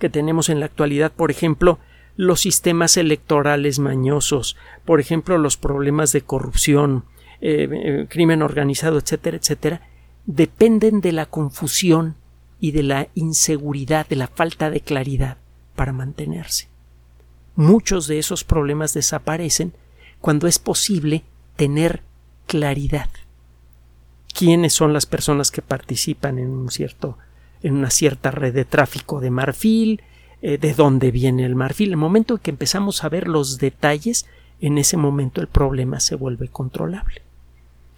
que 0.00 0.10
tenemos 0.10 0.48
en 0.48 0.58
la 0.58 0.66
actualidad, 0.66 1.12
por 1.12 1.30
ejemplo, 1.30 1.78
los 2.16 2.40
sistemas 2.40 2.96
electorales 2.96 3.78
mañosos, 3.78 4.56
por 4.84 4.98
ejemplo, 4.98 5.38
los 5.38 5.56
problemas 5.56 6.10
de 6.10 6.22
corrupción, 6.22 7.04
eh, 7.40 7.68
eh, 7.70 8.06
crimen 8.10 8.42
organizado, 8.42 8.98
etcétera, 8.98 9.36
etcétera, 9.36 9.82
dependen 10.26 11.00
de 11.00 11.12
la 11.12 11.26
confusión 11.26 12.16
y 12.58 12.72
de 12.72 12.82
la 12.82 13.06
inseguridad, 13.14 14.08
de 14.08 14.16
la 14.16 14.26
falta 14.26 14.68
de 14.68 14.80
claridad 14.80 15.36
para 15.76 15.92
mantenerse. 15.92 16.66
Muchos 17.54 18.08
de 18.08 18.18
esos 18.18 18.42
problemas 18.42 18.94
desaparecen 18.94 19.74
cuando 20.20 20.48
es 20.48 20.58
posible 20.58 21.22
tener 21.54 22.02
claridad. 22.48 23.10
¿Quiénes 24.34 24.72
son 24.72 24.92
las 24.92 25.06
personas 25.06 25.52
que 25.52 25.62
participan 25.62 26.40
en 26.40 26.50
una 26.50 27.90
cierta 27.90 28.30
red 28.32 28.52
de 28.52 28.64
tráfico 28.64 29.20
de 29.20 29.30
marfil? 29.30 30.02
Eh, 30.42 30.58
¿De 30.58 30.74
dónde 30.74 31.12
viene 31.12 31.46
el 31.46 31.54
marfil? 31.54 31.90
El 31.90 31.96
momento 31.96 32.34
en 32.34 32.40
que 32.40 32.50
empezamos 32.50 33.04
a 33.04 33.08
ver 33.08 33.28
los 33.28 33.58
detalles, 33.58 34.26
en 34.60 34.76
ese 34.76 34.96
momento 34.96 35.40
el 35.40 35.46
problema 35.46 36.00
se 36.00 36.16
vuelve 36.16 36.48
controlable. 36.48 37.22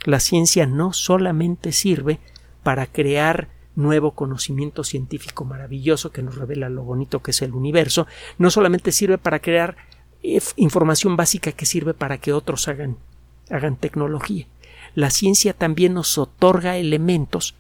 La 0.05 0.21
ciencia 0.21 0.67
no 0.67 0.93
solamente 0.93 1.73
sirve 1.73 2.21
para 2.63 2.87
crear 2.87 3.49
nuevo 3.75 4.11
conocimiento 4.11 4.85
científico 4.85 5.47
maravilloso 5.47 6.13
que 6.13 6.23
nos 6.23 6.37
revela 6.37 6.69
lo 6.69 6.83
bonito 6.83 7.23
que 7.23 7.31
es 7.31 7.41
el 7.41 7.53
universo, 7.53 8.07
no 8.37 8.51
solamente 8.51 8.93
sirve 8.93 9.17
para 9.17 9.39
crear 9.39 9.77
eh, 10.23 10.41
información 10.57 11.17
básica 11.17 11.53
que 11.53 11.65
sirve 11.65 11.95
para 11.95 12.19
que 12.19 12.35
otros 12.35 12.69
hagan, 12.69 12.99
hagan 13.49 13.77
tecnología. 13.77 14.47
La 14.97 15.11
ciencia 15.11 15.53
también 15.53 15.93
nos 15.93 16.17
otorga 16.17 16.79
elementos 16.79 17.55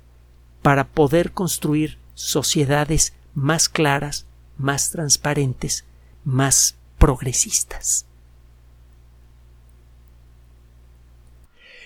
para 0.62 0.88
poder 0.88 1.32
construir 1.32 1.98
sociedades 2.14 3.12
más 3.34 3.68
claras, 3.68 4.24
más 4.56 4.90
transparentes, 4.90 5.84
más 6.24 6.76
progresistas. 6.96 8.06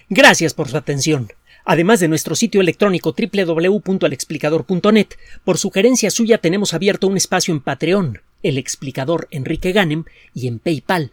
Gracias 0.08 0.54
por 0.54 0.68
su 0.68 0.76
atención. 0.76 1.32
Además 1.64 1.98
de 1.98 2.06
nuestro 2.06 2.36
sitio 2.36 2.60
electrónico 2.60 3.12
www.alexplicador.net, 3.12 5.08
por 5.42 5.58
sugerencia 5.58 6.12
suya 6.12 6.38
tenemos 6.38 6.74
abierto 6.74 7.08
un 7.08 7.16
espacio 7.16 7.52
en 7.52 7.60
Patreon, 7.60 8.22
el 8.44 8.56
explicador 8.56 9.26
Enrique 9.32 9.72
Ganem, 9.72 10.04
y 10.32 10.46
en 10.46 10.60
PayPal, 10.60 11.12